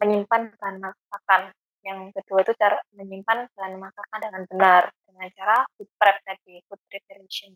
menyimpan 0.00 0.54
bahan 0.56 0.76
masakan. 0.78 1.42
Yang 1.80 2.12
kedua 2.20 2.38
itu 2.44 2.52
cara 2.60 2.78
menyimpan 2.92 3.48
bahan 3.56 3.74
masakan 3.80 4.18
dengan 4.20 4.42
benar 4.52 4.82
dengan 5.08 5.26
cara 5.32 5.56
food 5.74 5.88
prep 5.96 6.16
tadi, 6.22 6.60
food 6.68 6.80
preparation. 6.86 7.52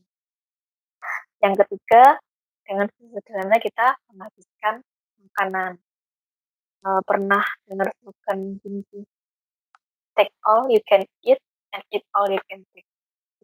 Yang 1.45 1.55
ketiga, 1.65 2.17
dengan 2.65 2.89
sederhana 2.97 3.57
kita 3.61 3.87
menghabiskan 4.11 4.75
makanan. 5.31 5.73
Uh, 6.85 7.01
pernah 7.09 7.41
dengar 7.65 7.89
gini 8.61 8.85
take 10.19 10.33
all 10.47 10.67
you 10.71 10.81
can 10.87 11.07
eat 11.23 11.39
and 11.75 11.83
eat 11.91 12.05
all 12.15 12.27
you 12.31 12.41
can 12.51 12.63
take. 12.73 12.89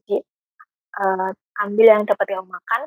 Jadi 0.00 0.22
uh, 0.98 1.30
ambil 1.66 1.86
yang 1.86 2.02
dapat 2.06 2.24
kamu 2.26 2.46
makan 2.46 2.82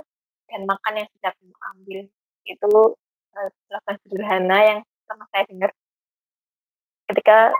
dan 0.51 0.61
makan 0.67 0.93
yang 1.03 1.07
sudah 1.19 1.31
kamu 1.35 1.55
ambil. 1.75 1.99
Itu 2.43 2.69
uh, 3.35 3.49
sederhana 4.03 4.57
yang 4.63 4.79
pernah 5.07 5.27
saya 5.29 5.43
dengar 5.47 5.69
ketika 7.11 7.51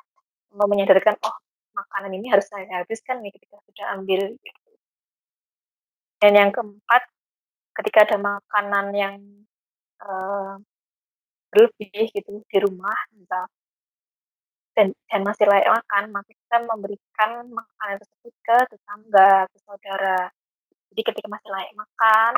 mau 0.56 0.70
menyadarkan 0.70 1.18
oh 1.26 1.36
makanan 1.74 2.12
ini 2.14 2.30
harus 2.30 2.46
saya 2.48 2.70
habiskan 2.86 3.20
nih 3.26 3.34
ketika 3.34 3.58
sudah 3.66 3.86
ambil 3.98 4.22
gitu. 4.38 4.72
dan 6.22 6.32
yang 6.38 6.50
keempat 6.54 7.10
ketika 7.82 8.06
ada 8.06 8.18
makanan 8.22 8.86
yang 8.94 9.16
uh, 10.06 10.62
berlebih 11.50 12.14
gitu 12.14 12.46
di 12.46 12.58
rumah 12.62 12.94
misal 13.18 13.50
dan, 14.74 14.88
dan 15.10 15.22
masih 15.22 15.46
layak 15.46 15.70
makan 15.70 16.04
maka 16.10 16.32
kita 16.34 16.58
memberikan 16.66 17.32
makanan 17.50 17.98
tersebut 18.02 18.34
ke 18.42 18.58
tetangga 18.74 19.46
ke 19.50 19.58
saudara 19.66 20.20
jadi 20.94 21.02
ketika 21.10 21.28
masih 21.30 21.50
layak 21.50 21.74
makan 21.78 22.34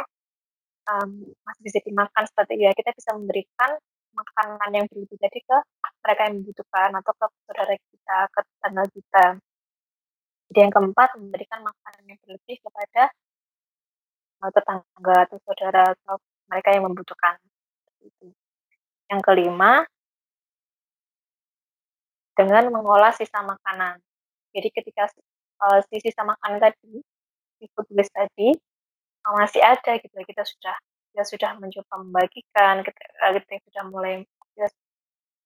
um, 0.92 1.10
masih 1.44 1.62
bisa 1.64 1.80
dimakan 1.84 2.24
seperti 2.28 2.62
ya 2.62 2.72
kita 2.76 2.92
bisa 2.94 3.16
memberikan 3.16 3.76
makanan 4.16 4.72
yang 4.72 4.86
berlebih 4.88 5.20
tadi 5.20 5.44
ke 5.44 5.58
mereka 6.02 6.22
yang 6.32 6.36
membutuhkan 6.42 6.90
atau 6.96 7.14
ke 7.20 7.26
saudara 7.44 7.76
kita, 7.76 8.18
ke 8.32 8.40
tetangga 8.48 8.84
kita. 8.94 9.26
Jadi 10.46 10.60
yang 10.62 10.74
keempat, 10.74 11.10
memberikan 11.20 11.60
makanan 11.66 12.04
yang 12.08 12.20
berlebih 12.24 12.58
kepada 12.64 13.04
uh, 14.40 14.52
tetangga 14.54 15.16
atau 15.28 15.38
saudara 15.44 15.84
atau 15.92 16.16
mereka 16.48 16.70
yang 16.72 16.84
membutuhkan. 16.88 17.36
Yang 19.12 19.22
kelima, 19.26 19.84
dengan 22.36 22.70
mengolah 22.70 23.16
sisa 23.16 23.42
makanan. 23.42 24.00
Jadi 24.52 24.68
ketika 24.72 25.08
uh, 25.64 25.80
si 25.88 26.00
sisa 26.04 26.22
makanan 26.24 26.60
tadi, 26.60 27.02
si 27.60 27.66
food 27.72 27.88
waste 27.96 28.12
tadi, 28.12 28.56
uh, 29.26 29.34
masih 29.40 29.64
ada 29.64 29.98
gitu, 30.00 30.16
kita 30.24 30.44
sudah 30.44 30.76
kita 31.16 31.24
sudah 31.24 31.50
mencoba 31.56 31.96
membagikan, 32.04 32.84
kita, 32.84 33.02
kita 33.40 33.64
sudah 33.72 33.84
mulai 33.88 34.14
kita 34.56 34.68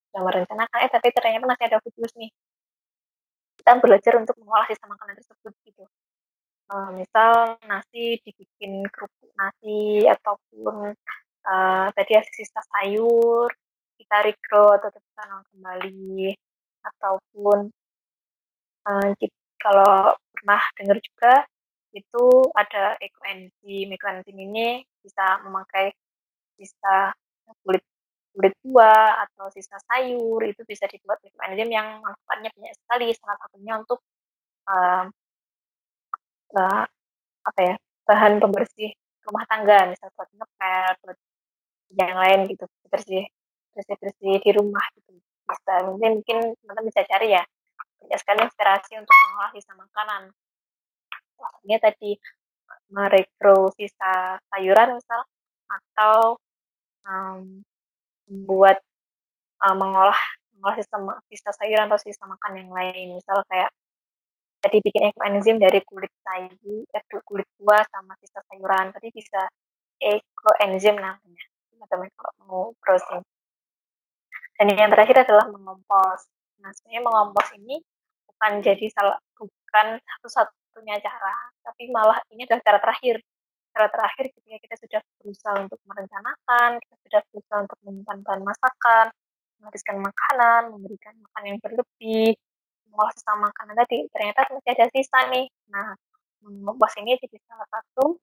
sudah 0.10 0.22
merencanakan, 0.26 0.78
eh 0.82 0.90
tapi 0.90 1.08
ternyata 1.14 1.46
masih 1.46 1.66
ada 1.70 1.78
food 1.82 1.96
nih. 2.18 2.30
Kita 3.62 3.72
belajar 3.78 4.14
untuk 4.18 4.36
mengolah 4.42 4.66
sisa 4.66 4.86
makanan 4.90 5.16
tersebut 5.18 5.54
gitu. 5.66 5.86
Uh, 6.70 6.94
misal 6.94 7.58
nasi 7.66 8.22
dibikin 8.22 8.86
kerupuk 8.94 9.34
nasi 9.34 10.06
ataupun 10.06 10.94
uh, 11.50 11.88
tadi 11.98 12.14
ada 12.14 12.30
sisa 12.30 12.62
sayur 12.62 13.50
kita 13.98 14.26
regro 14.26 14.74
atau 14.78 14.90
kita 14.94 15.24
kembali 15.54 16.38
ataupun 16.84 17.72
uh, 18.88 19.10
kalau 19.60 20.16
pernah 20.34 20.62
dengar 20.80 20.98
juga 21.04 21.34
itu 21.94 22.26
ada 22.56 22.96
ekoenzim. 23.02 23.88
Ekoenzim 23.94 24.38
ini 24.38 24.84
bisa 25.04 25.42
memakai 25.44 25.92
sisa 26.60 27.14
kulit 27.66 27.84
kulit 28.36 28.54
buah 28.62 29.26
atau 29.26 29.50
sisa 29.52 29.76
sayur 29.90 30.42
itu 30.46 30.62
bisa 30.64 30.86
dibuat 30.86 31.20
ekoenzim 31.26 31.70
yang 31.70 32.00
manfaatnya 32.04 32.50
banyak 32.56 32.74
sekali. 32.86 33.08
Salah 33.18 33.38
satunya 33.42 33.74
untuk 33.82 34.00
uh, 34.70 35.06
uh, 36.56 36.84
apa 37.50 37.60
ya 37.62 37.76
bahan 38.08 38.42
pembersih 38.42 38.90
rumah 39.26 39.46
tangga, 39.46 39.78
misalnya 39.90 40.14
buat 40.18 40.30
ngepel, 40.34 40.90
buat 41.06 41.18
yang 41.94 42.18
lain 42.18 42.40
gitu, 42.50 42.66
bersih 42.90 43.26
bersih 43.74 43.96
bersih 44.02 44.34
di 44.42 44.52
rumah 44.58 44.86
gitu. 44.98 45.14
Mungkin 45.90 46.12
mungkin 46.22 46.38
teman-teman 46.62 46.90
bisa 46.90 47.02
cari 47.10 47.34
ya. 47.34 47.44
Banyak 48.00 48.20
sekali 48.22 48.40
inspirasi 48.46 48.92
untuk 49.02 49.16
mengolah 49.28 49.52
sisa 49.54 49.74
makanan. 49.76 50.22
Maksudnya 51.40 51.78
tadi 51.82 52.12
merekro 52.90 53.74
sisa 53.78 54.38
sayuran 54.50 54.98
misal 54.98 55.22
atau 55.70 56.38
um, 57.06 57.62
membuat 58.30 58.82
uh, 59.62 59.76
mengolah 59.78 60.18
mengolah 60.58 60.76
sisa, 60.78 60.98
sisa 61.30 61.50
sayuran 61.56 61.90
atau 61.90 62.00
sisa 62.02 62.24
makan 62.26 62.54
yang 62.66 62.72
lain. 62.74 63.18
Misal 63.18 63.42
kayak 63.50 63.70
tadi 64.60 64.78
bikin 64.84 65.12
ekoenzim 65.16 65.56
dari 65.58 65.80
kulit 65.88 66.12
sayur 66.24 66.84
eh, 66.92 67.04
kulit 67.24 67.48
buah 67.58 67.84
sama 67.90 68.14
sisa 68.22 68.40
sayuran. 68.48 68.92
Tadi 68.96 69.08
bisa 69.14 69.42
ekoenzim 70.00 70.96
namanya. 70.98 71.44
Teman-teman 71.72 72.10
kalau 72.16 72.34
mau 72.48 72.64
browsing 72.84 73.24
dan 74.60 74.68
yang 74.76 74.92
terakhir 74.92 75.24
adalah 75.24 75.48
mengompos 75.48 76.28
nah 76.60 76.70
sebenarnya 76.76 77.04
mengompos 77.08 77.48
ini 77.56 77.80
bukan 78.28 78.52
jadi 78.60 78.86
salah 78.92 79.16
bukan 79.40 79.96
satu-satu 80.04 80.60
satu-satunya 80.80 81.02
cara, 81.04 81.36
tapi 81.66 81.92
malah 81.92 82.22
ini 82.32 82.48
adalah 82.48 82.62
cara 82.64 82.80
terakhir. 82.80 83.16
Cara 83.76 83.88
terakhir 83.92 84.26
ketika 84.34 84.58
kita 84.64 84.76
sudah 84.80 85.02
berusaha 85.22 85.56
untuk 85.66 85.80
merencanakan, 85.86 86.70
kita 86.82 86.96
sudah 87.06 87.22
berusaha 87.34 87.60
untuk 87.68 87.80
menyimpan 87.86 88.18
bahan 88.26 88.42
masakan, 88.48 89.06
menghabiskan 89.60 89.98
makanan, 90.00 90.62
memberikan 90.74 91.14
makan 91.20 91.44
yang 91.46 91.58
berlebih, 91.62 92.32
mengolah 92.90 93.14
sisa 93.14 93.34
makanan 93.36 93.76
tadi, 93.86 93.98
ternyata 94.14 94.40
masih 94.56 94.72
ada 94.78 94.86
sisa 94.94 95.20
nih. 95.30 95.46
Nah, 95.74 95.90
mengompos 96.46 96.94
ini 97.02 97.20
jadi 97.20 97.38
salah 97.46 97.68
satu 97.68 98.18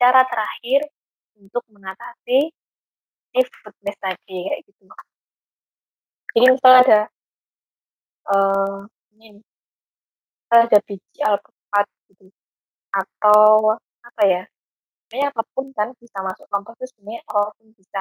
cara 0.00 0.22
terakhir 0.26 0.80
untuk 1.38 1.64
mengatasi 1.70 2.50
si 3.30 3.40
food 3.62 3.76
waste 3.86 4.02
tadi 4.02 4.36
kayak 4.50 4.60
gitu. 4.66 4.84
Jadi 6.34 6.46
misalnya 6.54 6.80
ada 6.86 7.00
uh, 8.30 8.78
ini 9.18 9.42
ada 10.50 10.78
biji 10.86 11.18
alpukat 11.22 11.86
gitu. 12.10 12.26
Atau 12.90 13.78
apa 14.02 14.22
ya, 14.26 14.42
sebenarnya 15.06 15.26
apa 15.34 15.42
pun 15.54 15.66
kan 15.74 15.88
bisa 15.98 16.18
masuk 16.22 16.46
kompos 16.50 16.74
itu 16.78 16.86
sebenarnya 16.94 17.22
apa 17.30 17.50
pun 17.58 17.66
bisa. 17.74 18.00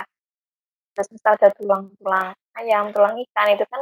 Terus 0.93 1.07
misal 1.13 1.31
ada 1.37 1.49
tulang-tulang 1.57 2.27
ayam, 2.57 2.83
tulang 2.93 3.15
ikan 3.17 3.47
itu 3.53 3.65
kan 3.69 3.81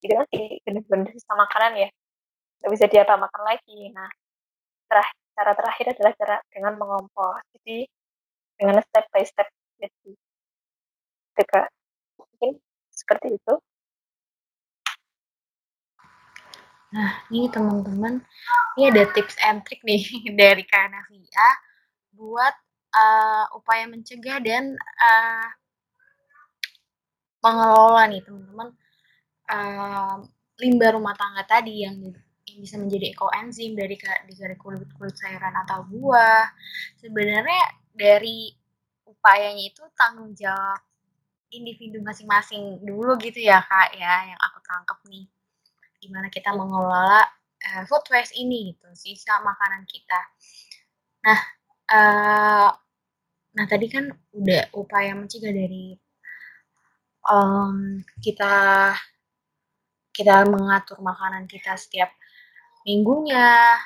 itu 0.00 0.12
kan 0.16 0.26
bener-bener 0.64 1.08
sisa 1.12 1.32
makanan 1.36 1.72
ya, 1.76 1.88
nggak 2.60 2.72
bisa 2.72 2.86
diapa 2.88 3.14
makan 3.20 3.42
lagi. 3.44 3.92
Nah, 3.92 4.08
terakhir, 4.88 5.16
cara 5.36 5.52
terakhir 5.58 5.86
adalah 5.96 6.12
cara 6.16 6.36
dengan 6.52 6.72
mengompos. 6.80 7.44
Jadi 7.60 7.84
dengan 8.60 8.76
step 8.84 9.04
by 9.12 9.24
step 9.24 9.48
jadi 9.80 10.12
Kak. 11.40 11.68
Mungkin 12.20 12.52
seperti 13.00 13.40
itu. 13.40 13.54
Nah, 16.90 17.22
ini 17.30 17.46
teman-teman, 17.46 18.18
ini 18.74 18.82
ada 18.90 19.06
tips 19.14 19.38
and 19.46 19.62
trick 19.62 19.78
nih 19.86 20.02
dari 20.40 20.66
Kak 20.66 20.90
Navia 20.90 21.48
buat 22.10 22.54
uh, 22.90 23.46
upaya 23.54 23.86
mencegah 23.86 24.42
dan 24.42 24.74
uh, 24.76 25.48
mengelola 27.40 28.10
nih 28.10 28.20
teman-teman 28.26 28.68
uh, 29.48 30.18
limbah 30.60 30.90
rumah 30.98 31.14
tangga 31.14 31.46
tadi 31.46 31.86
yang, 31.86 31.96
yang 32.50 32.58
bisa 32.58 32.76
menjadi 32.76 33.14
ekoenzim 33.14 33.78
dari 33.78 33.96
dari 34.34 34.56
kulit 34.58 34.90
kulit 34.98 35.14
sayuran 35.14 35.54
atau 35.62 35.86
buah. 35.86 36.50
Sebenarnya 36.98 37.62
dari 37.94 38.50
upayanya 39.06 39.62
itu 39.62 39.82
tanggung 39.94 40.34
jawab 40.34 40.89
individu 41.50 41.98
masing-masing 42.02 42.82
dulu 42.82 43.18
gitu 43.18 43.42
ya 43.42 43.62
kak 43.62 43.94
ya 43.94 44.34
yang 44.34 44.40
aku 44.40 44.58
tangkap 44.64 44.98
nih. 45.10 45.26
Gimana 46.00 46.28
kita 46.32 46.54
mengelola 46.54 47.22
uh, 47.60 47.82
food 47.86 48.04
waste 48.10 48.34
ini 48.38 48.74
gitu 48.74 48.88
sisa 48.94 49.42
makanan 49.42 49.84
kita. 49.86 50.20
Nah 51.26 51.40
uh, 51.92 52.70
nah 53.50 53.66
tadi 53.66 53.86
kan 53.90 54.06
udah 54.30 54.70
upaya 54.78 55.12
mencegah 55.18 55.50
dari 55.50 55.98
um, 57.26 58.00
kita 58.22 58.94
kita 60.14 60.46
mengatur 60.46 60.98
makanan 61.02 61.46
kita 61.50 61.74
setiap 61.74 62.10
minggunya 62.86 63.78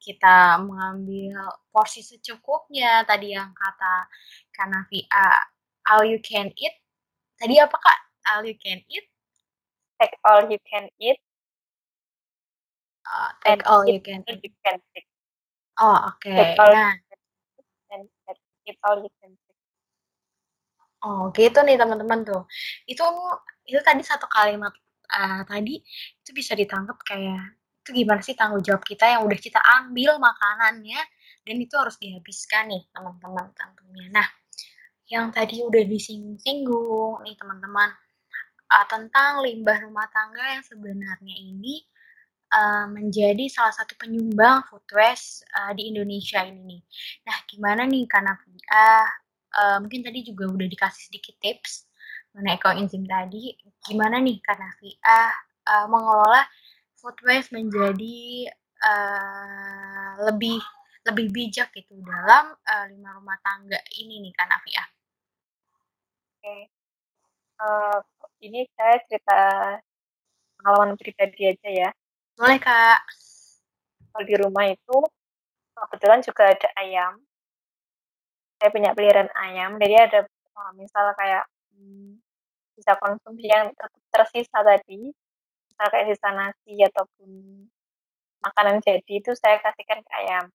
kita 0.00 0.62
mengambil 0.62 1.50
porsi 1.74 1.98
secukupnya 1.98 3.02
tadi 3.02 3.34
yang 3.34 3.50
kata 3.50 4.06
Kanavi 4.54 5.02
uh, 5.10 5.42
all 5.90 6.06
you 6.06 6.22
can 6.22 6.54
eat 6.54 6.74
tadi 7.36 7.60
apa 7.60 7.76
kak 7.76 7.98
all 8.32 8.42
you 8.44 8.56
can 8.58 8.80
eat 8.90 9.06
take 9.96 10.16
all 10.24 10.44
you 10.48 10.60
can 10.66 10.88
eat 11.00 11.20
uh, 13.06 13.30
take 13.42 13.62
all 13.66 13.86
you 13.86 14.00
can 14.02 14.22
take. 14.26 14.42
You 14.42 14.52
can 14.62 14.78
take. 14.92 15.08
Oh, 15.78 16.10
oke. 16.10 16.18
Okay. 16.22 16.34
Take 16.34 16.58
nah. 16.58 16.94
And 17.94 18.08
take 18.66 18.80
all 18.82 18.98
you 19.00 19.12
can 19.22 19.32
take. 19.34 19.60
Oh, 21.06 21.30
gitu 21.30 21.62
nih 21.62 21.78
teman-teman 21.78 22.26
tuh. 22.26 22.42
Itu 22.88 23.04
itu 23.66 23.78
tadi 23.82 24.02
satu 24.02 24.26
kalimat 24.26 24.74
uh, 25.10 25.42
tadi 25.46 25.78
itu 26.22 26.30
bisa 26.34 26.58
ditangkap 26.58 26.98
kayak 27.06 27.54
itu 27.86 28.02
gimana 28.02 28.18
sih 28.18 28.34
tanggung 28.34 28.62
jawab 28.66 28.82
kita 28.82 29.06
yang 29.06 29.22
udah 29.22 29.38
kita 29.38 29.62
ambil 29.62 30.18
makanannya 30.18 30.98
dan 31.46 31.56
itu 31.62 31.74
harus 31.78 31.94
dihabiskan 32.02 32.66
nih 32.66 32.82
teman-teman 32.90 33.54
tentunya. 33.54 34.10
Nah, 34.10 34.26
yang 35.06 35.30
tadi 35.30 35.62
udah 35.62 35.86
disinggung-singgung 35.86 37.22
nih 37.22 37.38
teman-teman 37.38 37.90
uh, 38.70 38.86
tentang 38.90 39.42
limbah 39.42 39.78
rumah 39.86 40.10
tangga 40.10 40.58
yang 40.58 40.64
sebenarnya 40.66 41.34
ini 41.36 41.82
uh, 42.50 42.86
menjadi 42.90 43.46
salah 43.46 43.74
satu 43.74 43.94
penyumbang 43.98 44.66
food 44.66 44.84
waste 44.94 45.46
uh, 45.54 45.70
di 45.74 45.94
Indonesia 45.94 46.42
ini 46.42 46.60
nih. 46.62 46.82
Nah, 47.26 47.36
gimana 47.46 47.82
nih 47.86 48.04
karena 48.10 48.34
uh, 48.34 49.08
uh, 49.62 49.76
mungkin 49.82 50.02
tadi 50.02 50.26
juga 50.26 50.50
udah 50.50 50.66
dikasih 50.66 51.02
sedikit 51.10 51.38
tips 51.38 51.86
mengenai 52.34 52.60
ekoenzim 52.60 53.02
tadi, 53.08 53.56
gimana 53.88 54.20
nih 54.20 54.36
karena 54.44 54.68
uh, 54.68 55.34
uh, 55.70 55.86
mengelola 55.88 56.44
food 56.98 57.16
waste 57.24 57.54
menjadi 57.54 58.50
uh, 58.84 60.20
lebih 60.28 60.60
lebih 61.06 61.30
bijak 61.30 61.70
gitu 61.70 61.96
dalam 62.02 62.50
uh, 62.52 62.84
lima 62.90 63.14
rumah 63.14 63.38
tangga 63.40 63.78
ini 64.02 64.20
nih 64.26 64.34
kan 64.34 64.50
Afia. 64.50 64.95
Oke, 66.46 66.70
uh, 67.58 67.98
ini 68.38 68.62
saya 68.78 69.02
cerita 69.10 69.40
pengalaman 70.54 70.94
pribadi 70.94 71.50
aja 71.50 71.70
ya. 71.74 71.90
Boleh 72.38 72.62
kak. 72.62 73.02
Kalau 74.14 74.22
di 74.22 74.34
rumah 74.38 74.70
itu 74.70 74.96
kebetulan 75.74 76.22
juga 76.22 76.54
ada 76.54 76.70
ayam. 76.78 77.18
Saya 78.62 78.70
punya 78.70 78.94
peliharaan 78.94 79.26
ayam, 79.34 79.74
jadi 79.82 80.06
ada 80.06 80.20
uh, 80.54 80.70
misal 80.78 81.10
kayak 81.18 81.50
hmm, 81.74 82.22
bisa 82.78 82.94
konsumsi 82.94 83.50
yang 83.50 83.74
tersisa 84.14 84.62
tadi, 84.62 85.10
misal 85.66 85.86
kayak 85.90 86.14
sisa 86.14 86.30
nasi 86.30 86.78
ataupun 86.78 87.30
makanan 88.38 88.78
jadi 88.86 89.02
itu 89.02 89.34
saya 89.34 89.58
kasihkan 89.66 89.98
ke 89.98 90.12
ayam. 90.14 90.46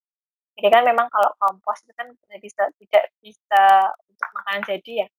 Jadi 0.56 0.67
kan 0.71 0.88
memang 0.88 1.12
kalau 1.12 1.36
kompos 1.36 1.84
itu 1.84 1.91
kan 1.99 2.15
bisa 2.39 2.71
tidak 2.80 3.12
bisa 3.19 3.91
untuk 4.08 4.30
makanan 4.39 4.63
jadi 4.63 5.04
ya. 5.04 5.10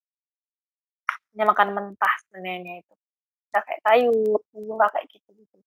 Hanya 1.33 1.45
makan 1.49 1.69
mentah 1.73 2.15
sebenarnya 2.29 2.85
itu. 2.85 2.95
Bisa 3.49 3.59
kayak 3.65 3.81
sayur, 3.85 4.39
buah 4.53 4.91
kayak 4.93 5.07
gitu 5.13 5.29
gitu. 5.37 5.59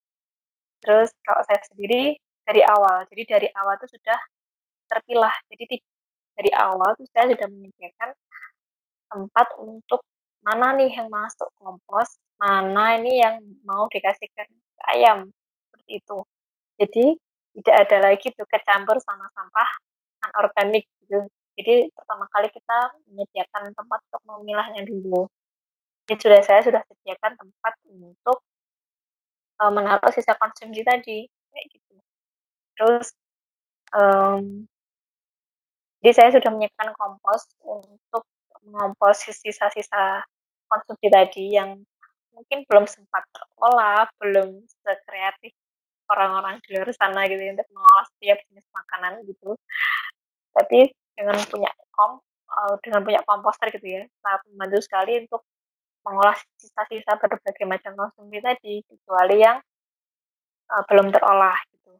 Terus 0.81 1.09
kalau 1.25 1.41
saya 1.45 1.61
sendiri 1.65 2.17
dari 2.45 2.61
awal, 2.61 3.09
jadi 3.09 3.23
dari 3.37 3.47
awal 3.57 3.73
itu 3.81 3.89
sudah 3.97 4.19
terpilah. 4.89 5.33
Jadi 5.49 5.81
dari 6.37 6.51
awal 6.53 6.93
itu 6.97 7.05
saya 7.09 7.33
sudah 7.33 7.47
menyediakan 7.49 8.09
tempat 9.09 9.47
untuk 9.57 10.05
mana 10.45 10.77
nih 10.77 10.93
yang 10.93 11.09
masuk 11.09 11.49
kompos, 11.57 12.21
mana 12.37 13.01
ini 13.01 13.17
yang 13.17 13.41
mau 13.65 13.89
dikasihkan 13.89 14.45
ke 14.45 14.83
ayam 14.93 15.25
seperti 15.65 15.91
itu. 16.05 16.17
Jadi 16.77 17.05
tidak 17.55 17.75
ada 17.87 17.97
lagi 18.11 18.27
tuh 18.35 18.45
kecampur 18.45 18.99
sama 19.01 19.25
sampah 19.33 19.69
anorganik 20.29 20.85
gitu. 21.01 21.25
Jadi 21.55 21.87
pertama 21.95 22.27
kali 22.27 22.51
kita 22.51 22.77
menyediakan 23.07 23.71
tempat 23.71 23.99
untuk 24.11 24.23
memilahnya 24.27 24.83
dulu. 24.83 25.25
Jadi 26.05 26.21
sudah 26.21 26.41
saya 26.45 26.61
sudah 26.61 26.81
sediakan 26.85 27.33
tempat 27.33 27.73
untuk 27.89 28.37
uh, 29.61 29.71
menaruh 29.73 30.13
sisa 30.13 30.37
konsumsi 30.37 30.85
tadi 30.85 31.25
kayak 31.25 31.65
gitu. 31.73 31.95
Terus 32.77 33.07
um, 33.95 34.69
jadi 36.05 36.13
saya 36.13 36.29
sudah 36.37 36.53
menyiapkan 36.53 36.93
kompos 36.93 37.49
untuk 37.65 38.23
mengompos 38.61 39.25
sisa-sisa 39.25 40.21
konsumsi 40.69 41.09
tadi 41.09 41.57
yang 41.57 41.81
mungkin 42.33 42.61
belum 42.69 42.85
sempat 42.85 43.25
terolah, 43.33 44.05
belum 44.21 44.61
sekreatif 44.85 45.57
orang-orang 46.05 46.61
di 46.61 46.77
luar 46.77 46.93
sana 46.93 47.25
gitu 47.25 47.41
ya, 47.41 47.57
untuk 47.57 47.69
mengolah 47.73 48.05
setiap 48.13 48.37
jenis 48.45 48.67
makanan 48.69 49.13
gitu. 49.25 49.57
Tapi 50.53 50.93
dengan 51.17 51.41
punya 51.49 51.71
kom 51.89 52.21
uh, 52.53 52.75
dengan 52.85 53.01
punya 53.01 53.21
komposter 53.25 53.73
gitu 53.73 53.87
ya, 53.87 54.01
sangat 54.21 54.41
membantu 54.51 54.79
sekali 54.85 55.25
untuk 55.25 55.41
mengolah 56.05 56.37
sisa-sisa 56.61 57.17
berbagai 57.17 57.65
macam 57.65 57.97
konsumsi 57.97 58.37
tadi, 58.39 58.85
kecuali 58.85 59.41
yang 59.41 59.57
uh, 60.69 60.83
belum 60.85 61.09
terolah 61.09 61.57
gitu. 61.73 61.97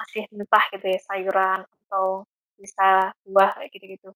Masih 0.00 0.24
mentah 0.32 0.64
gitu 0.72 0.86
ya, 0.88 1.00
sayuran 1.04 1.60
atau 1.62 2.24
sisa 2.56 3.12
buah 3.28 3.60
kayak 3.60 3.70
gitu-gitu. 3.76 4.10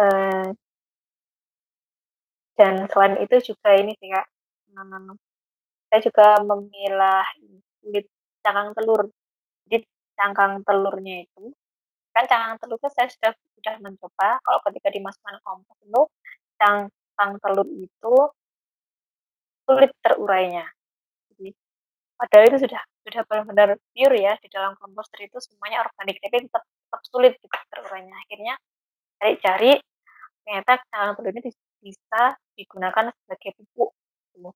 Uh, 0.00 0.50
dan 2.58 2.88
selain 2.92 3.16
itu 3.24 3.52
juga 3.54 3.72
ini 3.78 3.96
sih 3.96 4.10
Kak, 4.12 4.26
saya 5.90 6.00
juga 6.04 6.26
memilah 6.44 7.24
kulit 7.80 8.06
cangkang 8.44 8.76
telur. 8.76 9.08
Jadi 9.64 9.84
cangkang 10.16 10.60
telurnya 10.64 11.24
itu, 11.24 11.52
kan 12.12 12.24
cangkang 12.28 12.56
telurnya 12.60 12.90
saya 12.92 13.08
sudah 13.08 13.32
sudah 13.56 13.74
mencoba 13.80 14.40
kalau 14.44 14.60
ketika 14.68 14.88
dimasukkan 14.92 15.36
kompos 15.44 15.78
itu, 15.84 16.02
cangkang 16.60 17.32
telur 17.40 17.68
itu 17.72 18.14
sulit 19.64 19.90
terurainya. 20.04 20.66
Jadi 21.32 21.48
padahal 22.20 22.44
itu 22.52 22.58
sudah 22.68 22.82
sudah 23.00 23.22
benar-benar 23.24 23.68
pure 23.96 24.16
ya 24.20 24.36
di 24.44 24.48
dalam 24.52 24.76
komposter 24.76 25.24
itu 25.24 25.40
semuanya 25.40 25.88
organik, 25.88 26.20
tapi 26.20 26.44
tetap 26.44 26.64
tetap 26.64 27.00
sulit 27.08 27.32
gitu 27.40 27.56
terurainya. 27.72 28.14
Akhirnya 28.28 28.54
cari-cari 29.20 29.72
ternyata 30.44 30.72
cangkang 30.92 31.12
telur 31.16 31.32
ini 31.32 31.50
bisa 31.80 32.22
digunakan 32.56 33.04
sebagai 33.24 33.50
pupuk 33.56 33.90
gitu 34.36 34.52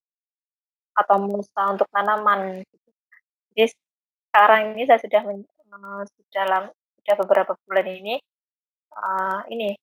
atau 0.95 1.17
mulsa 1.19 1.61
untuk 1.73 1.89
tanaman 1.89 2.61
gitu. 2.63 2.89
Jadi 3.55 3.65
sekarang 4.29 4.61
ini 4.77 4.83
saya 4.85 4.99
sudah 5.01 5.21
men, 5.25 5.41
uh, 5.73 6.03
dalam 6.31 6.69
sudah 7.01 7.15
beberapa 7.23 7.53
bulan 7.65 7.87
ini 7.87 8.15
uh, 8.95 9.41
ini 9.51 9.75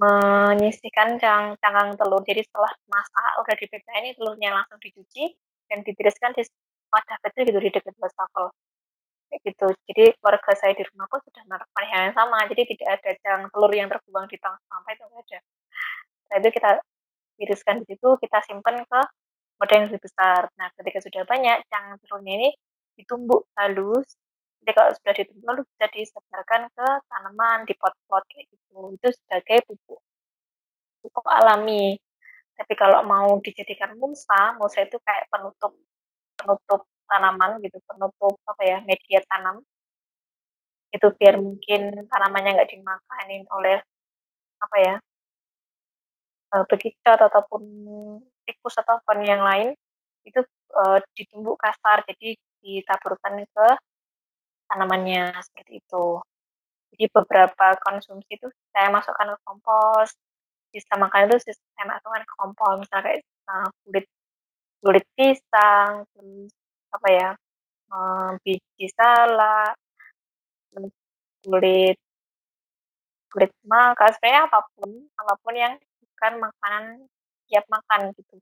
menyisihkan 0.00 1.20
cang 1.22 1.44
cangkang 1.62 1.96
telur. 2.00 2.22
Jadi 2.24 2.42
setelah 2.46 2.72
masak 2.88 3.32
udah 3.44 3.54
dipegang 3.60 3.96
ini 4.04 4.10
telurnya 4.16 4.50
langsung 4.56 4.78
dicuci 4.80 5.24
dan 5.68 5.84
ditiriskan 5.86 6.32
di 6.36 6.42
wadah 6.92 7.18
kecil 7.28 7.42
gitu 7.48 7.58
di 7.60 7.70
dekat 7.72 7.94
wastafel 8.00 8.52
kayak 9.30 9.40
gitu. 9.48 9.66
Jadi 9.88 10.04
warga 10.24 10.52
saya 10.56 10.72
di 10.76 10.84
rumah 10.92 11.06
pun 11.10 11.20
sudah 11.24 11.42
melakukan 11.48 11.84
hal 11.92 12.00
yang 12.10 12.16
sama. 12.16 12.38
Jadi 12.50 12.62
tidak 12.76 12.88
ada 13.00 13.10
cangkang 13.24 13.44
telur 13.52 13.72
yang 13.72 13.88
terbuang 13.92 14.26
di 14.30 14.36
tong 14.40 14.56
sampah 14.68 14.92
itu 14.94 15.04
ada. 15.08 15.38
Nah 16.30 16.36
itu 16.40 16.48
kita 16.56 16.70
tiriskan 17.40 17.76
di 17.82 17.86
situ, 17.94 18.08
kita 18.22 18.38
simpan 18.48 18.76
ke 18.86 19.00
wadah 19.60 19.74
yang 19.78 19.86
lebih 19.90 20.02
besar. 20.04 20.50
Nah, 20.58 20.68
ketika 20.78 20.98
sudah 21.04 21.22
banyak, 21.28 21.58
cangkang 21.70 21.98
telurnya 22.06 22.32
ini 22.40 22.50
ditumbuk 22.98 23.46
halus. 23.58 24.08
Jadi 24.62 24.72
kalau 24.78 24.90
sudah 24.94 25.12
ditumbuk 25.18 25.46
lalu 25.50 25.62
bisa 25.74 25.86
disebarkan 25.90 26.62
ke 26.70 26.86
tanaman 27.10 27.58
di 27.66 27.74
pot-pot 27.74 28.22
kayak 28.30 28.46
gitu. 28.46 28.78
Itu 28.94 29.08
sebagai 29.10 29.58
pupuk 29.66 30.00
pupuk 31.02 31.26
alami. 31.26 31.98
Tapi 32.54 32.72
kalau 32.78 33.02
mau 33.02 33.42
dijadikan 33.42 33.98
mulsa, 33.98 34.54
mulsa 34.54 34.86
itu 34.86 35.02
kayak 35.02 35.26
penutup 35.26 35.74
penutup 36.38 36.86
tanaman 37.10 37.58
gitu, 37.58 37.82
penutup 37.82 38.38
apa 38.46 38.62
ya 38.62 38.78
media 38.86 39.18
tanam. 39.26 39.66
Itu 40.94 41.10
biar 41.18 41.42
mungkin 41.42 42.06
tanamannya 42.06 42.50
nggak 42.62 42.70
dimakanin 42.70 43.42
oleh 43.50 43.82
apa 44.62 44.76
ya 44.78 44.94
uh, 46.54 46.64
bekicot 46.68 47.18
ataupun 47.18 47.62
tikus 48.44 48.74
ataupun 48.78 49.24
yang 49.24 49.42
lain 49.42 49.74
itu 50.22 50.38
uh, 50.78 51.02
ditumbuk 51.18 51.58
kasar 51.58 52.04
jadi 52.06 52.38
ditaburkan 52.62 53.42
ke 53.42 53.68
tanamannya 54.72 55.36
seperti 55.44 55.84
itu. 55.84 56.24
Jadi 56.96 57.04
beberapa 57.12 57.76
konsumsi 57.84 58.40
itu 58.40 58.48
saya 58.72 58.88
masukkan 58.88 59.36
ke 59.36 59.38
kompos, 59.44 60.16
sisa 60.72 60.96
makan 60.96 61.28
itu 61.28 61.36
saya 61.52 61.84
masukkan 61.84 62.24
ke 62.24 62.34
kompos, 62.40 62.74
misalnya 62.80 63.04
kayak 63.12 63.20
uh, 63.52 63.68
kulit 63.84 64.06
kulit 64.80 65.04
pisang, 65.16 66.08
terus 66.16 66.52
apa 66.92 67.08
ya, 67.12 67.30
uh, 67.92 68.30
biji 68.40 68.86
salak, 68.96 69.76
kulit 71.44 71.96
kulit 73.32 73.50
semangka, 73.64 74.12
sebenarnya 74.16 74.42
apa 74.48 74.58
pun 74.76 74.90
apa 75.16 75.34
pun 75.40 75.54
yang 75.56 75.74
bukan 76.00 76.32
makanan 76.44 76.84
siap 77.48 77.64
makan 77.68 78.12
gitu. 78.16 78.36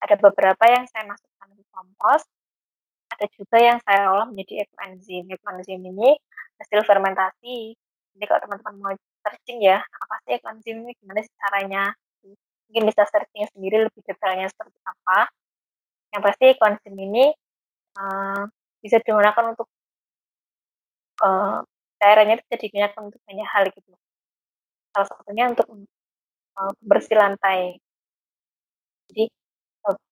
Ada 0.00 0.16
beberapa 0.20 0.64
yang 0.68 0.84
saya 0.88 1.04
masukkan 1.08 1.48
ke 1.52 1.64
kompos, 1.72 2.22
ada 3.14 3.26
juga 3.30 3.56
yang 3.62 3.78
saya 3.86 4.10
olah 4.10 4.26
menjadi 4.26 4.66
ekoenzim. 4.66 5.30
Ekoenzim 5.30 5.80
ini 5.80 6.18
hasil 6.58 6.82
fermentasi. 6.82 7.78
Jadi 8.14 8.24
kalau 8.26 8.40
teman-teman 8.46 8.74
mau 8.78 8.92
searching 9.22 9.58
ya, 9.62 9.78
apa 9.82 10.14
sih 10.26 10.38
ekoenzim 10.38 10.82
ini, 10.86 10.92
gimana 10.98 11.22
sih 11.22 11.34
caranya, 11.38 11.94
mungkin 12.22 12.82
bisa 12.90 13.02
searching 13.06 13.46
sendiri 13.54 13.86
lebih 13.86 14.02
detailnya 14.02 14.50
seperti 14.50 14.78
apa. 14.82 15.30
Yang 16.14 16.22
pasti 16.30 16.44
ekoenzim 16.54 16.94
ini 16.94 17.24
uh, 17.98 18.46
bisa 18.82 19.02
digunakan 19.02 19.44
untuk 19.54 19.66
uh, 21.22 21.62
cairannya 21.98 22.38
bisa 22.42 22.54
digunakan 22.58 23.00
untuk 23.02 23.20
banyak 23.26 23.48
hal 23.48 23.64
gitu. 23.70 23.90
Salah 24.94 25.08
satunya 25.10 25.50
untuk 25.50 25.66
uh, 26.58 26.72
bersih 26.82 27.18
lantai. 27.18 27.78
Jadi 29.10 29.30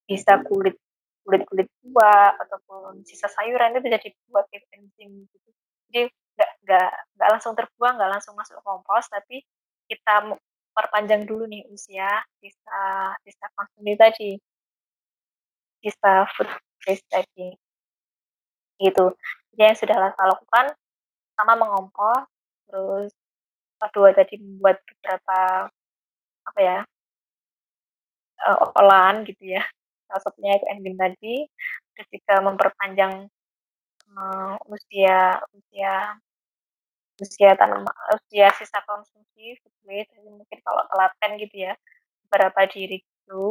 bisa 0.07 0.37
kulit 0.45 0.77
kulit 1.23 1.43
kulit 1.47 1.69
buah 1.87 2.35
ataupun 2.43 3.07
sisa 3.07 3.31
sayuran 3.31 3.75
itu 3.75 3.81
bisa 3.87 3.99
dibuat 4.03 4.47
enzim 4.53 5.27
gitu. 5.31 5.49
Jadi 5.91 6.01
nggak 6.37 6.51
nggak 6.67 6.91
nggak 7.19 7.29
langsung 7.39 7.55
terbuang, 7.55 7.95
nggak 7.99 8.13
langsung 8.19 8.35
masuk 8.35 8.59
kompos, 8.65 9.07
tapi 9.11 9.45
kita 9.87 10.35
perpanjang 10.73 11.29
dulu 11.29 11.45
nih 11.47 11.63
usia 11.71 12.23
sisa 12.43 12.83
sisa 13.23 13.47
konsumsi 13.55 13.95
tadi. 13.99 14.31
Sisa 15.83 16.13
food 16.35 16.51
waste 16.87 17.07
tadi. 17.11 17.55
Gitu. 18.83 19.05
Jadi 19.55 19.63
yang 19.63 19.79
sudah 19.79 19.97
saya 20.17 20.27
lakukan 20.33 20.67
sama 21.39 21.55
mengompos 21.59 22.27
terus 22.69 23.13
kedua 23.83 24.15
tadi 24.15 24.39
membuat 24.39 24.79
beberapa 24.87 25.69
apa 26.47 26.61
ya 26.63 26.79
uh, 28.47 28.79
olahan 28.79 29.27
gitu 29.27 29.59
ya 29.59 29.63
salah 30.13 30.23
satunya 30.29 30.61
itu 30.61 30.67
enzim 30.69 30.95
tadi 31.01 31.37
terus 31.97 32.09
juga 32.13 32.35
memperpanjang 32.45 33.13
uh, 34.13 34.55
usia 34.69 35.41
usia 35.57 36.21
usia 37.17 37.51
tanaman 37.57 37.97
usia 38.21 38.53
sisa 38.61 38.85
konsumsi 38.85 39.57
food 39.65 39.77
waste 39.89 40.13
jadi 40.13 40.29
mungkin 40.29 40.59
kalau 40.61 40.85
telaten 40.93 41.31
gitu 41.41 41.57
ya 41.57 41.73
beberapa 42.29 42.61
diri 42.69 43.01
itu 43.01 43.45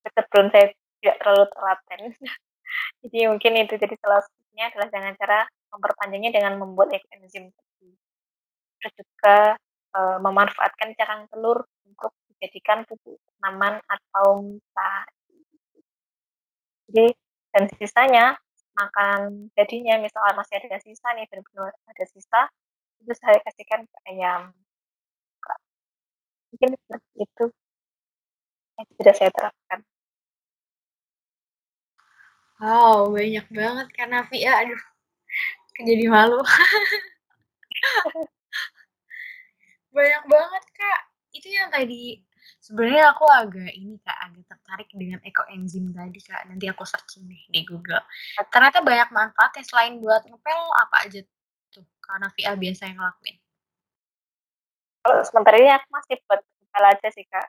sebelum 0.00 0.48
saya 0.48 0.72
tidak 1.00 1.16
terlalu 1.20 1.44
telaten 1.52 2.00
jadi 3.04 3.18
mungkin 3.28 3.52
itu 3.60 3.74
jadi 3.76 3.94
salah 4.00 4.24
satunya 4.24 4.64
adalah 4.72 4.88
dengan 4.88 5.12
cara 5.20 5.38
memperpanjangnya 5.70 6.30
dengan 6.34 6.58
membuat 6.58 6.92
enzim 7.14 7.50
tadi. 7.50 7.90
Terus 8.80 8.94
juga 8.98 9.36
e, 9.94 10.00
memanfaatkan 10.18 10.88
cakang 10.98 11.30
telur 11.30 11.64
untuk 11.86 12.12
dijadikan 12.28 12.82
pupuk 12.84 13.18
tanaman 13.38 13.78
atau 13.86 14.42
misa 14.42 14.90
jadi 16.90 17.14
dan 17.54 17.64
sisanya 17.78 18.24
makan 18.74 19.50
jadinya 19.54 19.98
misalnya 20.02 20.34
masih 20.38 20.54
ada 20.58 20.78
sisa 20.82 21.08
nih 21.14 21.26
benar-benar 21.30 21.74
ada 21.74 22.04
sisa 22.06 22.40
itu 23.00 23.12
saya 23.16 23.38
kasihkan 23.46 23.86
ke 23.88 23.98
ayam. 24.10 24.52
Mungkin 26.50 26.70
seperti 26.74 27.14
itu 27.22 27.44
yang 28.76 28.88
sudah 28.98 29.14
saya 29.14 29.30
terapkan. 29.30 29.80
Wow 32.60 33.08
banyak 33.14 33.46
banget 33.48 33.88
kan 33.96 34.08
Nafi. 34.12 34.42
Ya 34.44 34.60
aduh 34.60 34.82
jadi 35.80 36.12
malu. 36.12 36.44
Banyak 39.94 40.24
banget 40.26 40.64
kak. 40.74 41.00
Itu 41.30 41.48
yang 41.50 41.70
tadi 41.70 42.18
sebenarnya 42.58 43.14
aku 43.14 43.24
agak 43.30 43.70
ini 43.70 44.00
kak 44.02 44.18
agak 44.18 44.44
tertarik 44.50 44.88
dengan 44.90 45.22
ekoenzim 45.22 45.94
tadi 45.94 46.18
kak. 46.18 46.50
Nanti 46.50 46.66
aku 46.66 46.82
searching 46.82 47.30
nih 47.30 47.42
di 47.46 47.60
Google. 47.62 48.02
Ternyata 48.50 48.82
banyak 48.82 49.08
manfaatnya 49.14 49.62
selain 49.62 50.02
buat 50.02 50.26
ngepel 50.26 50.60
apa 50.82 50.96
aja 51.06 51.20
tuh 51.70 51.86
karena 52.02 52.26
VA 52.34 52.52
biasa 52.58 52.82
yang 52.90 52.98
ngelakuin? 52.98 53.36
Kalau 55.00 55.16
sementara 55.24 55.56
ini 55.56 55.70
aku 55.72 55.86
masih 55.94 56.16
buat 56.26 56.40
ngepel 56.42 56.84
aja 56.90 57.08
sih 57.14 57.26
kak. 57.30 57.48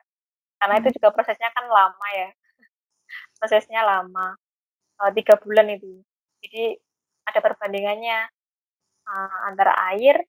Karena 0.62 0.74
hmm. 0.78 0.82
itu 0.86 0.88
juga 1.02 1.08
prosesnya 1.10 1.50
kan 1.50 1.64
lama 1.66 2.08
ya. 2.14 2.30
Prosesnya 3.42 3.80
lama. 3.82 4.38
Uh, 5.02 5.10
tiga 5.10 5.34
bulan 5.42 5.66
itu. 5.74 6.00
Jadi 6.46 6.78
ada 7.26 7.38
perbandingannya. 7.42 8.30
Uh, 9.02 9.38
antara 9.50 9.74
air 9.90 10.22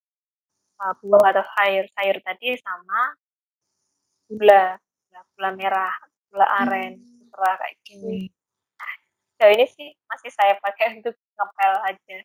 uh, 0.81 0.93
buah 0.99 1.29
atau 1.29 1.45
sayur 1.45 1.85
sayur 1.93 2.17
tadi 2.25 2.57
sama 2.57 3.13
gula 4.37 4.77
gula 5.37 5.49
merah 5.57 5.93
gula 6.29 6.47
aren 6.65 7.01
hmm. 7.01 7.29
kayak 7.33 7.75
gini 7.85 8.29
so 9.37 9.43
ini 9.49 9.65
sih 9.67 9.89
masih 10.07 10.31
saya 10.31 10.55
pakai 10.61 11.01
untuk 11.01 11.17
ngepel 11.35 11.73
aja 11.83 12.17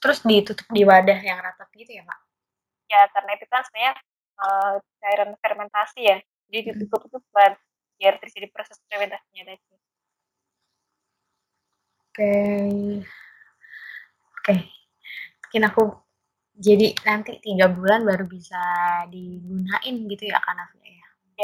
terus 0.00 0.18
ditutup 0.24 0.66
di 0.72 0.82
wadah 0.82 1.20
yang 1.20 1.38
rata 1.40 1.68
gitu 1.76 1.94
ya 1.94 2.02
pak 2.04 2.20
ya 2.90 3.00
karena 3.14 3.30
itu 3.38 3.46
kan 3.46 3.62
sebenarnya 3.68 3.94
uh, 4.40 4.74
cairan 4.98 5.30
fermentasi 5.38 6.00
ya 6.04 6.16
jadi 6.50 6.58
hmm. 6.58 6.68
ditutup 6.74 7.00
itu 7.06 7.18
buat 7.30 7.54
biar 8.00 8.14
terjadi 8.18 8.48
proses 8.50 8.80
fermentasinya 8.88 9.42
tadi 9.52 9.60
oke 9.60 9.78
okay. 12.16 12.72
oke 14.24 14.42
okay. 14.42 14.60
mungkin 15.44 15.62
aku 15.68 15.82
jadi 16.60 16.92
nanti 17.08 17.40
tiga 17.40 17.72
bulan 17.72 18.04
baru 18.04 18.28
bisa 18.28 18.60
digunain 19.08 19.96
gitu 20.08 20.24
ya 20.28 20.40
kan 20.44 20.60
ya 20.60 20.66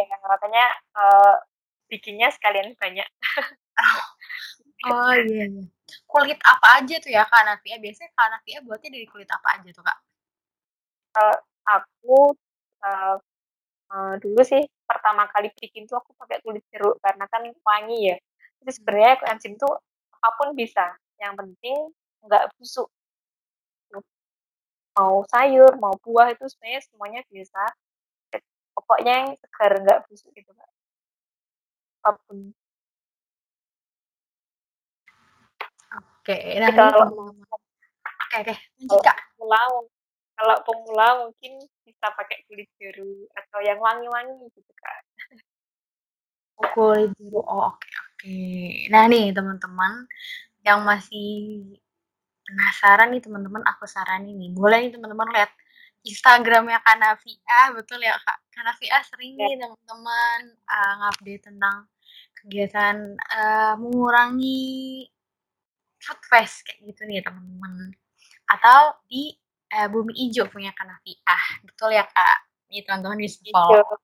ya 0.05 0.17
makanya 0.27 0.67
uh, 0.99 1.37
bikinnya 1.89 2.29
sekalian 2.35 2.75
banyak. 2.77 3.07
Oh 4.87 5.15
iya, 5.17 5.49
iya. 5.51 5.65
Kulit 6.07 6.39
apa 6.45 6.79
aja 6.79 6.95
tuh 7.01 7.11
ya 7.11 7.27
kak 7.27 7.43
Navia 7.43 7.81
biasanya 7.81 8.11
kak 8.13 8.29
Navia 8.29 8.59
buatnya 8.63 8.91
dari 8.93 9.07
kulit 9.09 9.27
apa 9.27 9.49
aja 9.59 9.69
tuh 9.73 9.83
kak? 9.83 9.99
Uh, 11.17 11.37
aku 11.65 12.19
uh, 12.85 13.17
uh, 13.91 14.15
dulu 14.21 14.43
sih 14.47 14.63
pertama 14.87 15.27
kali 15.33 15.51
bikin 15.59 15.89
tuh 15.89 15.99
aku 15.99 16.13
pakai 16.21 16.39
kulit 16.45 16.63
jeruk 16.71 17.01
karena 17.03 17.25
kan 17.27 17.43
wangi 17.67 18.15
ya. 18.15 18.17
Jadi 18.63 18.71
sebenarnya 18.79 19.13
enzim 19.33 19.59
tuh 19.59 19.75
apa 20.13 20.29
pun 20.39 20.53
bisa. 20.55 20.95
Yang 21.19 21.35
penting 21.41 21.79
nggak 22.29 22.45
busuk. 22.61 22.87
Mau 24.97 25.25
sayur 25.29 25.73
mau 25.81 25.93
buah 26.01 26.33
itu 26.33 26.47
sebenarnya 26.47 26.81
semuanya 26.89 27.21
bisa 27.29 27.65
pokoknya 28.87 29.13
yang 29.19 29.29
segar 29.35 29.73
nggak 29.83 30.07
busuk 30.07 30.31
gitu 30.31 30.55
kak. 30.55 30.71
Apa 32.07 32.15
pun. 32.31 32.55
Oke 36.23 36.39
nah 36.63 36.71
kalau 36.71 37.27
oke 37.27 38.37
oke 38.39 38.55
lanjut 38.55 39.01
kak. 39.03 39.19
pemula 39.35 39.61
kalau 40.39 40.57
pemula 40.63 41.09
mungkin 41.27 41.53
bisa 41.83 42.07
pakai 42.15 42.47
kulit 42.47 42.71
jeruk 42.79 43.27
atau 43.35 43.59
yang 43.67 43.83
wangi-wangi 43.83 44.47
gitu 44.55 44.73
kak. 44.79 45.03
Oh, 46.63 46.67
kulit 46.71 47.11
jeruk 47.19 47.43
oh 47.43 47.75
oke 47.75 47.91
oke. 48.15 48.39
Nah 48.95 49.11
nih 49.11 49.35
teman-teman 49.35 50.07
yang 50.63 50.87
masih 50.87 51.27
penasaran 52.47 53.11
nih 53.11 53.23
teman-teman 53.23 53.67
aku 53.67 53.91
saranin 53.91 54.39
nih. 54.39 54.55
Boleh 54.55 54.87
nih 54.87 54.95
teman-teman 54.95 55.27
lihat 55.35 55.51
Instagramnya 56.07 56.79
Kanavia 56.87 57.75
betul 57.75 57.99
ya 57.99 58.15
kak? 58.23 58.39
Kanavia 58.55 59.03
sering 59.03 59.35
ya. 59.35 59.51
nih 59.51 59.59
teman-teman 59.59 60.41
uh, 60.71 60.93
ngupdate 61.03 61.43
tentang 61.51 61.91
kegiatan 62.39 62.97
uh, 63.19 63.75
mengurangi 63.75 65.11
food 65.99 66.23
waste 66.31 66.63
kayak 66.63 66.79
gitu 66.95 67.03
nih 67.11 67.27
teman-teman. 67.27 67.91
Atau 68.47 69.03
di 69.11 69.35
uh, 69.75 69.91
bumi 69.91 70.15
hijau 70.15 70.47
punya 70.47 70.71
Kanavia 70.79 71.37
betul 71.67 71.91
ya 71.91 72.07
kak? 72.07 72.39
Ini 72.71 72.87
teman-teman 72.87 73.19
bisa 73.19 73.43
follow. 73.51 73.99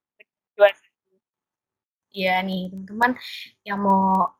Iya 2.12 2.42
nih 2.42 2.68
teman-teman 2.68 3.14
yang 3.62 3.78
mau 3.78 4.34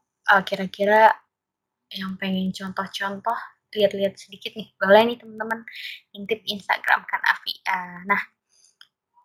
kira-kira 0.45 1.15
uh, 1.15 1.95
yang 1.95 2.19
pengen 2.19 2.51
contoh-contoh 2.51 3.62
lihat-lihat 3.75 4.15
sedikit 4.21 4.53
nih. 4.55 4.69
Boleh 4.77 5.03
nih 5.09 5.17
teman-teman 5.21 5.65
intip 6.13 6.41
Instagram 6.47 7.03
kan 7.09 7.21
Avi 7.25 7.53
uh, 7.69 8.01
nah 8.07 8.23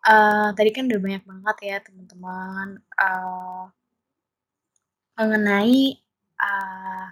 uh, 0.08 0.48
tadi 0.56 0.70
kan 0.72 0.88
udah 0.88 1.00
banyak 1.00 1.24
banget 1.24 1.56
ya 1.62 1.76
teman-teman 1.84 2.68
uh, 3.00 3.64
mengenai 5.18 5.98
uh, 6.38 7.06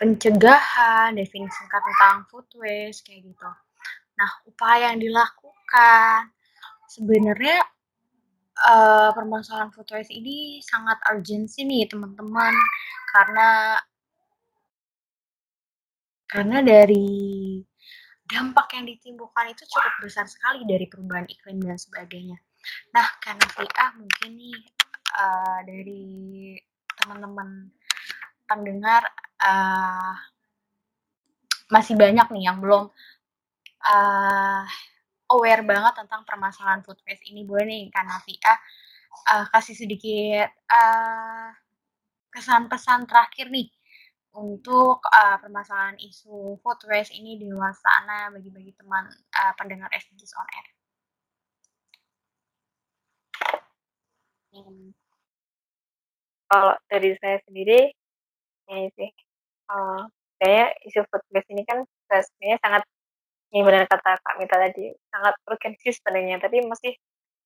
pencegahan 0.00 1.12
definisi 1.12 1.52
singkat 1.60 1.82
tentang 1.84 2.24
food 2.32 2.48
waste 2.56 3.04
kayak 3.04 3.20
gitu. 3.28 3.50
Nah 4.16 4.30
upaya 4.48 4.96
yang 4.96 5.00
dilakukan 5.04 6.32
sebenarnya 6.88 7.60
uh, 8.64 9.12
permasalahan 9.12 9.68
food 9.76 9.92
waste 9.92 10.08
ini 10.08 10.64
sangat 10.64 10.96
urgensi 11.12 11.68
nih 11.68 11.84
teman-teman. 11.84 12.56
Karena 13.12 13.76
karena 16.30 16.62
dari 16.62 17.58
dampak 18.30 18.78
yang 18.78 18.86
ditimbulkan 18.86 19.50
itu 19.50 19.66
cukup 19.66 19.94
besar 19.98 20.30
sekali 20.30 20.62
dari 20.62 20.86
perubahan 20.86 21.26
iklim 21.26 21.58
dan 21.58 21.74
sebagainya. 21.74 22.38
Nah, 22.94 23.08
karena 23.18 23.46
VA 23.50 23.86
mungkin 23.98 24.30
nih 24.38 24.58
uh, 25.18 25.58
dari 25.66 26.06
teman-teman 26.94 27.74
pendengar 28.46 29.02
uh, 29.42 30.14
masih 31.74 31.98
banyak 31.98 32.26
nih 32.30 32.44
yang 32.46 32.62
belum 32.62 32.86
uh, 33.90 34.64
aware 35.34 35.62
banget 35.66 36.06
tentang 36.06 36.22
permasalahan 36.22 36.86
food 36.86 37.02
waste 37.02 37.26
ini. 37.26 37.42
Boleh 37.42 37.66
nih 37.66 37.82
karena 37.90 38.22
VA 38.22 38.54
uh, 39.34 39.46
kasih 39.50 39.74
sedikit 39.74 40.54
uh, 40.70 41.50
kesan-pesan 42.30 43.10
terakhir 43.10 43.50
nih 43.50 43.66
untuk 44.30 45.02
uh, 45.02 45.36
permasalahan 45.42 45.98
isu 45.98 46.58
food 46.62 46.80
waste 46.86 47.14
ini 47.14 47.34
di 47.40 47.50
luar 47.50 47.74
sana 47.74 48.30
bagi-bagi 48.30 48.70
teman 48.78 49.10
uh, 49.10 49.52
pendengar 49.58 49.90
SDGs 49.90 50.34
on 50.38 50.48
Air. 50.54 50.66
kalau 56.50 56.74
dari 56.90 57.14
saya 57.22 57.38
sendiri 57.46 57.94
ini 58.70 58.90
sih 58.98 59.10
uh, 59.70 60.02
isu 60.90 61.00
food 61.06 61.22
waste 61.30 61.50
ini 61.54 61.62
kan 61.62 61.86
sebenarnya 62.10 62.58
sangat 62.58 62.82
yang 63.50 63.66
benar 63.66 63.86
kata 63.86 64.18
Kak 64.22 64.34
Mita 64.38 64.56
tadi 64.58 64.94
sangat 65.10 65.34
urgensi 65.46 65.90
sebenarnya 65.90 66.38
tapi 66.42 66.62
masih 66.66 66.94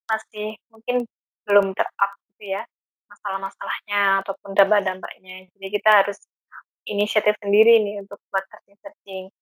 masih 0.08 0.56
mungkin 0.68 1.04
belum 1.48 1.72
terup 1.72 2.12
gitu 2.32 2.56
ya 2.56 2.62
masalah-masalahnya 3.08 4.24
ataupun 4.24 4.52
dampak-dampaknya 4.52 5.48
jadi 5.56 5.68
kita 5.68 5.90
harus 6.04 6.18
inisiatif 6.88 7.34
sendiri 7.40 7.80
nih 7.80 8.04
untuk 8.04 8.20
buat 8.28 8.44
searching-searching 8.48 9.32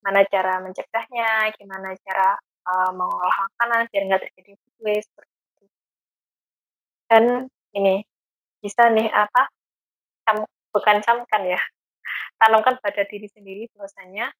mana 0.00 0.24
cara 0.26 0.58
mencegahnya 0.64 1.52
gimana 1.60 1.92
cara 2.02 2.34
uh, 2.66 2.90
mengolah 2.96 3.36
makanan 3.46 3.86
biar 3.92 4.02
nggak 4.08 4.22
terjadi 4.26 4.52
food 4.56 4.78
waste 4.80 5.12
dan 7.10 7.50
ini 7.74 8.06
bisa 8.62 8.86
nih 8.90 9.10
apa 9.10 9.50
cam, 10.26 10.46
bukan 10.70 10.96
camkan 11.02 11.42
ya 11.46 11.60
tanamkan 12.40 12.80
pada 12.80 13.04
diri 13.04 13.28
sendiri 13.28 13.68
bahwasanya 13.76 14.32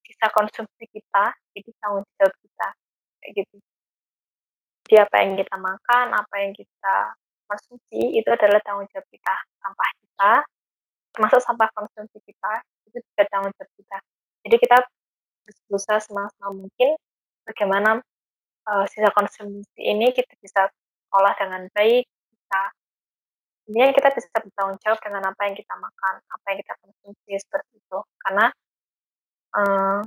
bisa 0.00 0.24
konsumsi 0.32 0.88
kita 0.88 1.36
itu 1.52 1.68
tanggung 1.84 2.06
jawab 2.16 2.32
kita 2.40 2.68
kayak 3.20 3.32
gitu. 3.44 3.56
Jadi 4.88 4.94
apa 5.04 5.16
yang 5.20 5.32
kita 5.36 5.56
makan 5.60 6.06
apa 6.16 6.34
yang 6.40 6.52
kita 6.56 6.96
konsumsi 7.44 8.16
itu 8.16 8.28
adalah 8.32 8.56
tanggung 8.64 8.88
jawab 8.88 9.04
kita 9.12 9.34
sampah 9.60 9.90
kita 10.00 10.32
termasuk 11.18 11.42
sampah 11.42 11.66
konsumsi 11.74 12.22
kita 12.22 12.62
itu 12.86 13.02
juga 13.02 13.26
tanggung 13.26 13.50
jawab 13.58 13.70
kita. 13.74 13.98
Jadi 14.46 14.56
kita 14.62 14.76
berusaha 15.66 15.98
semaksimal 15.98 16.54
mungkin 16.54 16.94
bagaimana 17.42 17.98
uh, 18.70 18.86
sisa 18.86 19.10
konsumsi 19.10 19.82
ini 19.82 20.14
kita 20.14 20.30
bisa 20.38 20.70
olah 21.10 21.34
dengan 21.34 21.66
baik 21.74 22.06
kita 22.06 22.62
ini 23.74 23.90
kita 23.90 24.14
bisa 24.14 24.30
bertanggung 24.30 24.78
jawab 24.78 25.02
dengan 25.02 25.26
apa 25.26 25.42
yang 25.50 25.58
kita 25.58 25.74
makan 25.74 26.14
apa 26.22 26.44
yang 26.54 26.58
kita 26.62 26.74
konsumsi 26.78 27.30
seperti 27.34 27.82
itu. 27.82 27.98
Karena 28.22 28.46
uh, 29.58 30.00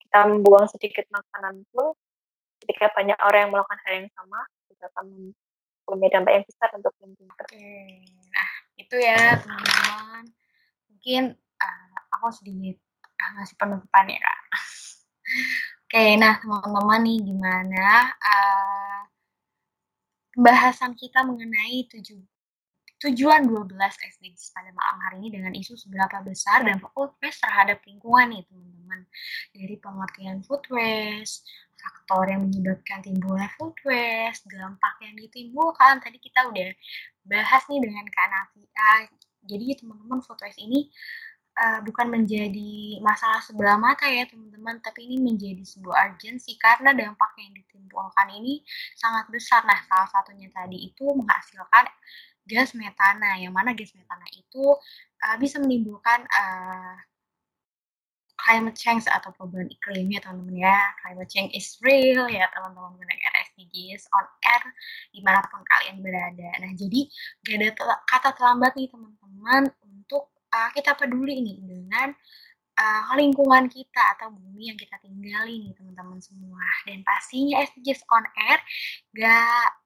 kita 0.00 0.18
membuang 0.32 0.64
sedikit 0.72 1.04
makanan 1.12 1.68
pun 1.68 1.92
ketika 2.64 2.88
banyak 2.96 3.20
orang 3.20 3.40
yang 3.44 3.52
melakukan 3.52 3.80
hal 3.84 3.92
yang 4.00 4.08
sama 4.16 4.40
juga 4.72 4.88
akan 4.96 5.36
punya 5.84 6.08
dampak 6.08 6.32
yang 6.40 6.44
besar 6.48 6.68
untuk 6.72 6.94
lingkungan. 7.04 7.36
Oke, 7.36 7.68
nah 8.92 9.00
itu 9.00 9.08
ya 9.08 9.40
teman-teman. 9.40 10.24
Mungkin 10.92 11.22
uh, 11.32 11.96
aku 12.12 12.28
sedikit 12.28 12.76
uh, 13.00 13.30
ngasih 13.40 13.56
penutupan 13.56 14.04
ya 14.12 14.20
kak. 14.20 14.40
Oke, 15.88 16.04
nah 16.20 16.36
teman-teman 16.36 17.00
nih 17.00 17.18
gimana 17.24 18.12
uh, 18.12 19.00
pembahasan 20.36 20.92
kita 20.92 21.24
mengenai 21.24 21.88
tujuh 21.88 22.20
tujuan 23.02 23.42
12 23.50 23.74
SDGs 23.98 24.54
pada 24.54 24.70
malam 24.70 24.98
hari 25.02 25.26
ini 25.26 25.28
dengan 25.34 25.52
isu 25.58 25.74
seberapa 25.74 26.22
besar 26.22 26.62
dan 26.62 26.78
food 26.78 27.10
waste 27.18 27.42
terhadap 27.42 27.82
lingkungan 27.82 28.30
nih 28.30 28.42
teman-teman. 28.46 29.00
Dari 29.50 29.74
pengertian 29.82 30.38
food 30.46 30.62
waste, 30.70 31.42
faktor 31.82 32.30
yang 32.30 32.46
menyebabkan 32.46 33.02
timbulnya 33.02 33.50
food 33.58 33.74
waste, 33.82 34.46
dampak 34.46 34.94
yang 35.02 35.18
ditimbulkan. 35.18 35.98
Tadi 35.98 36.18
kita 36.22 36.46
udah 36.46 36.70
bahas 37.26 37.66
nih 37.66 37.82
dengan 37.82 38.06
Kak 38.06 38.28
Navia. 38.30 38.90
Jadi 39.42 39.66
teman-teman 39.82 40.22
food 40.22 40.38
waste 40.38 40.62
ini 40.62 40.86
uh, 41.58 41.82
bukan 41.82 42.06
menjadi 42.06 43.02
masalah 43.02 43.42
sebelah 43.42 43.82
mata 43.82 44.06
ya 44.06 44.30
teman-teman, 44.30 44.78
tapi 44.78 45.10
ini 45.10 45.18
menjadi 45.18 45.66
sebuah 45.66 46.14
urgensi 46.14 46.54
karena 46.54 46.94
dampak 46.94 47.34
yang 47.42 47.50
ditimbulkan 47.50 48.30
ini 48.30 48.62
sangat 48.94 49.26
besar. 49.28 49.66
Nah, 49.66 49.82
salah 49.90 50.06
satunya 50.06 50.46
tadi 50.54 50.86
itu 50.86 51.04
menghasilkan 51.10 51.90
gas 52.48 52.74
metana 52.74 53.38
yang 53.38 53.54
mana 53.54 53.72
gas 53.72 53.94
metana 53.94 54.26
itu 54.34 54.74
uh, 55.22 55.36
bisa 55.38 55.62
menimbulkan 55.62 56.26
uh, 56.26 56.96
climate 58.42 58.74
change 58.74 59.06
atau 59.06 59.30
perubahan 59.38 59.70
iklim 59.70 60.10
ya 60.10 60.20
teman-teman 60.20 60.56
ya. 60.58 60.78
Climate 60.98 61.30
change 61.30 61.50
is 61.54 61.78
real 61.78 62.26
ya 62.26 62.50
teman-teman 62.50 62.98
mendengar 62.98 63.32
SDGs 63.52 64.10
on 64.10 64.26
air 64.42 64.62
di 65.14 65.20
mana 65.22 65.40
pun 65.46 65.62
kalian 65.62 66.02
berada. 66.02 66.50
Nah 66.58 66.72
jadi 66.74 67.00
gak 67.46 67.56
ada 67.62 67.68
tel 67.78 67.90
kata 68.10 68.28
terlambat 68.34 68.72
nih 68.74 68.90
teman-teman 68.90 69.62
untuk 69.86 70.34
uh, 70.50 70.70
kita 70.74 70.98
peduli 70.98 71.38
nih 71.38 71.56
dengan 71.62 72.10
uh, 72.76 73.14
lingkungan 73.14 73.70
kita 73.70 74.18
atau 74.18 74.34
bumi 74.34 74.74
yang 74.74 74.78
kita 74.78 74.98
tinggali 74.98 75.62
nih 75.62 75.72
teman-teman 75.78 76.18
semua. 76.18 76.66
Dan 76.82 77.06
pastinya 77.06 77.62
SDGs 77.62 78.02
on 78.10 78.26
air 78.50 78.58
gak 79.14 79.81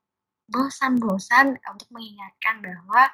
bosan-bosan 0.47 1.59
untuk 1.71 1.89
mengingatkan 1.91 2.63
bahwa 2.63 3.11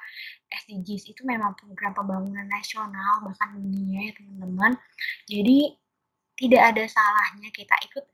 SDGs 0.49 1.13
itu 1.13 1.21
memang 1.25 1.57
program 1.57 1.93
pembangunan 1.97 2.45
nasional 2.45 3.25
bahkan 3.25 3.57
dunia 3.57 4.09
ya 4.09 4.13
teman-teman. 4.17 4.77
Jadi 5.25 5.73
tidak 6.37 6.61
ada 6.73 6.83
salahnya 6.89 7.49
kita 7.53 7.75
ikut 7.89 8.05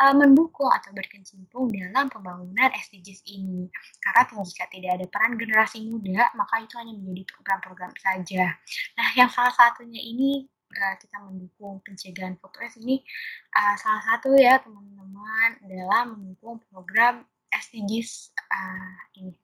uh, 0.00 0.14
mendukung 0.16 0.70
atau 0.72 0.90
berkecimpung 0.96 1.68
dalam 1.70 2.08
pembangunan 2.08 2.72
SDGs 2.72 3.26
ini. 3.28 3.68
Karena 4.00 4.26
jika 4.42 4.64
tidak 4.72 4.90
ada 4.98 5.06
peran 5.06 5.36
generasi 5.36 5.84
muda, 5.86 6.32
maka 6.34 6.64
itu 6.64 6.74
hanya 6.80 6.96
menjadi 6.96 7.22
program-program 7.36 7.92
saja. 8.00 8.56
Nah, 8.96 9.08
yang 9.18 9.30
salah 9.30 9.52
satunya 9.52 10.00
ini 10.00 10.48
uh, 10.74 10.94
kita 10.96 11.16
mendukung 11.22 11.82
pencegahan 11.84 12.38
food 12.38 12.54
ini 12.80 13.02
uh, 13.54 13.74
salah 13.76 14.02
satu 14.06 14.34
ya 14.38 14.58
teman-teman 14.62 15.58
dalam 15.66 16.04
mendukung 16.16 16.62
program 16.70 17.26
SDGs 17.50 18.34
uh, 18.50 18.94
ini. 19.18 19.34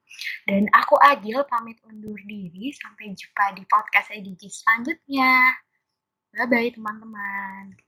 Dan 0.47 0.67
aku 0.71 0.95
Agil 0.99 1.43
pamit 1.47 1.79
undur 1.85 2.17
diri. 2.27 2.71
Sampai 2.73 3.13
jumpa 3.13 3.55
di 3.55 3.63
podcast 3.67 4.11
SDGs 4.11 4.63
selanjutnya. 4.63 5.55
Bye-bye 6.35 6.75
teman-teman. 6.75 7.86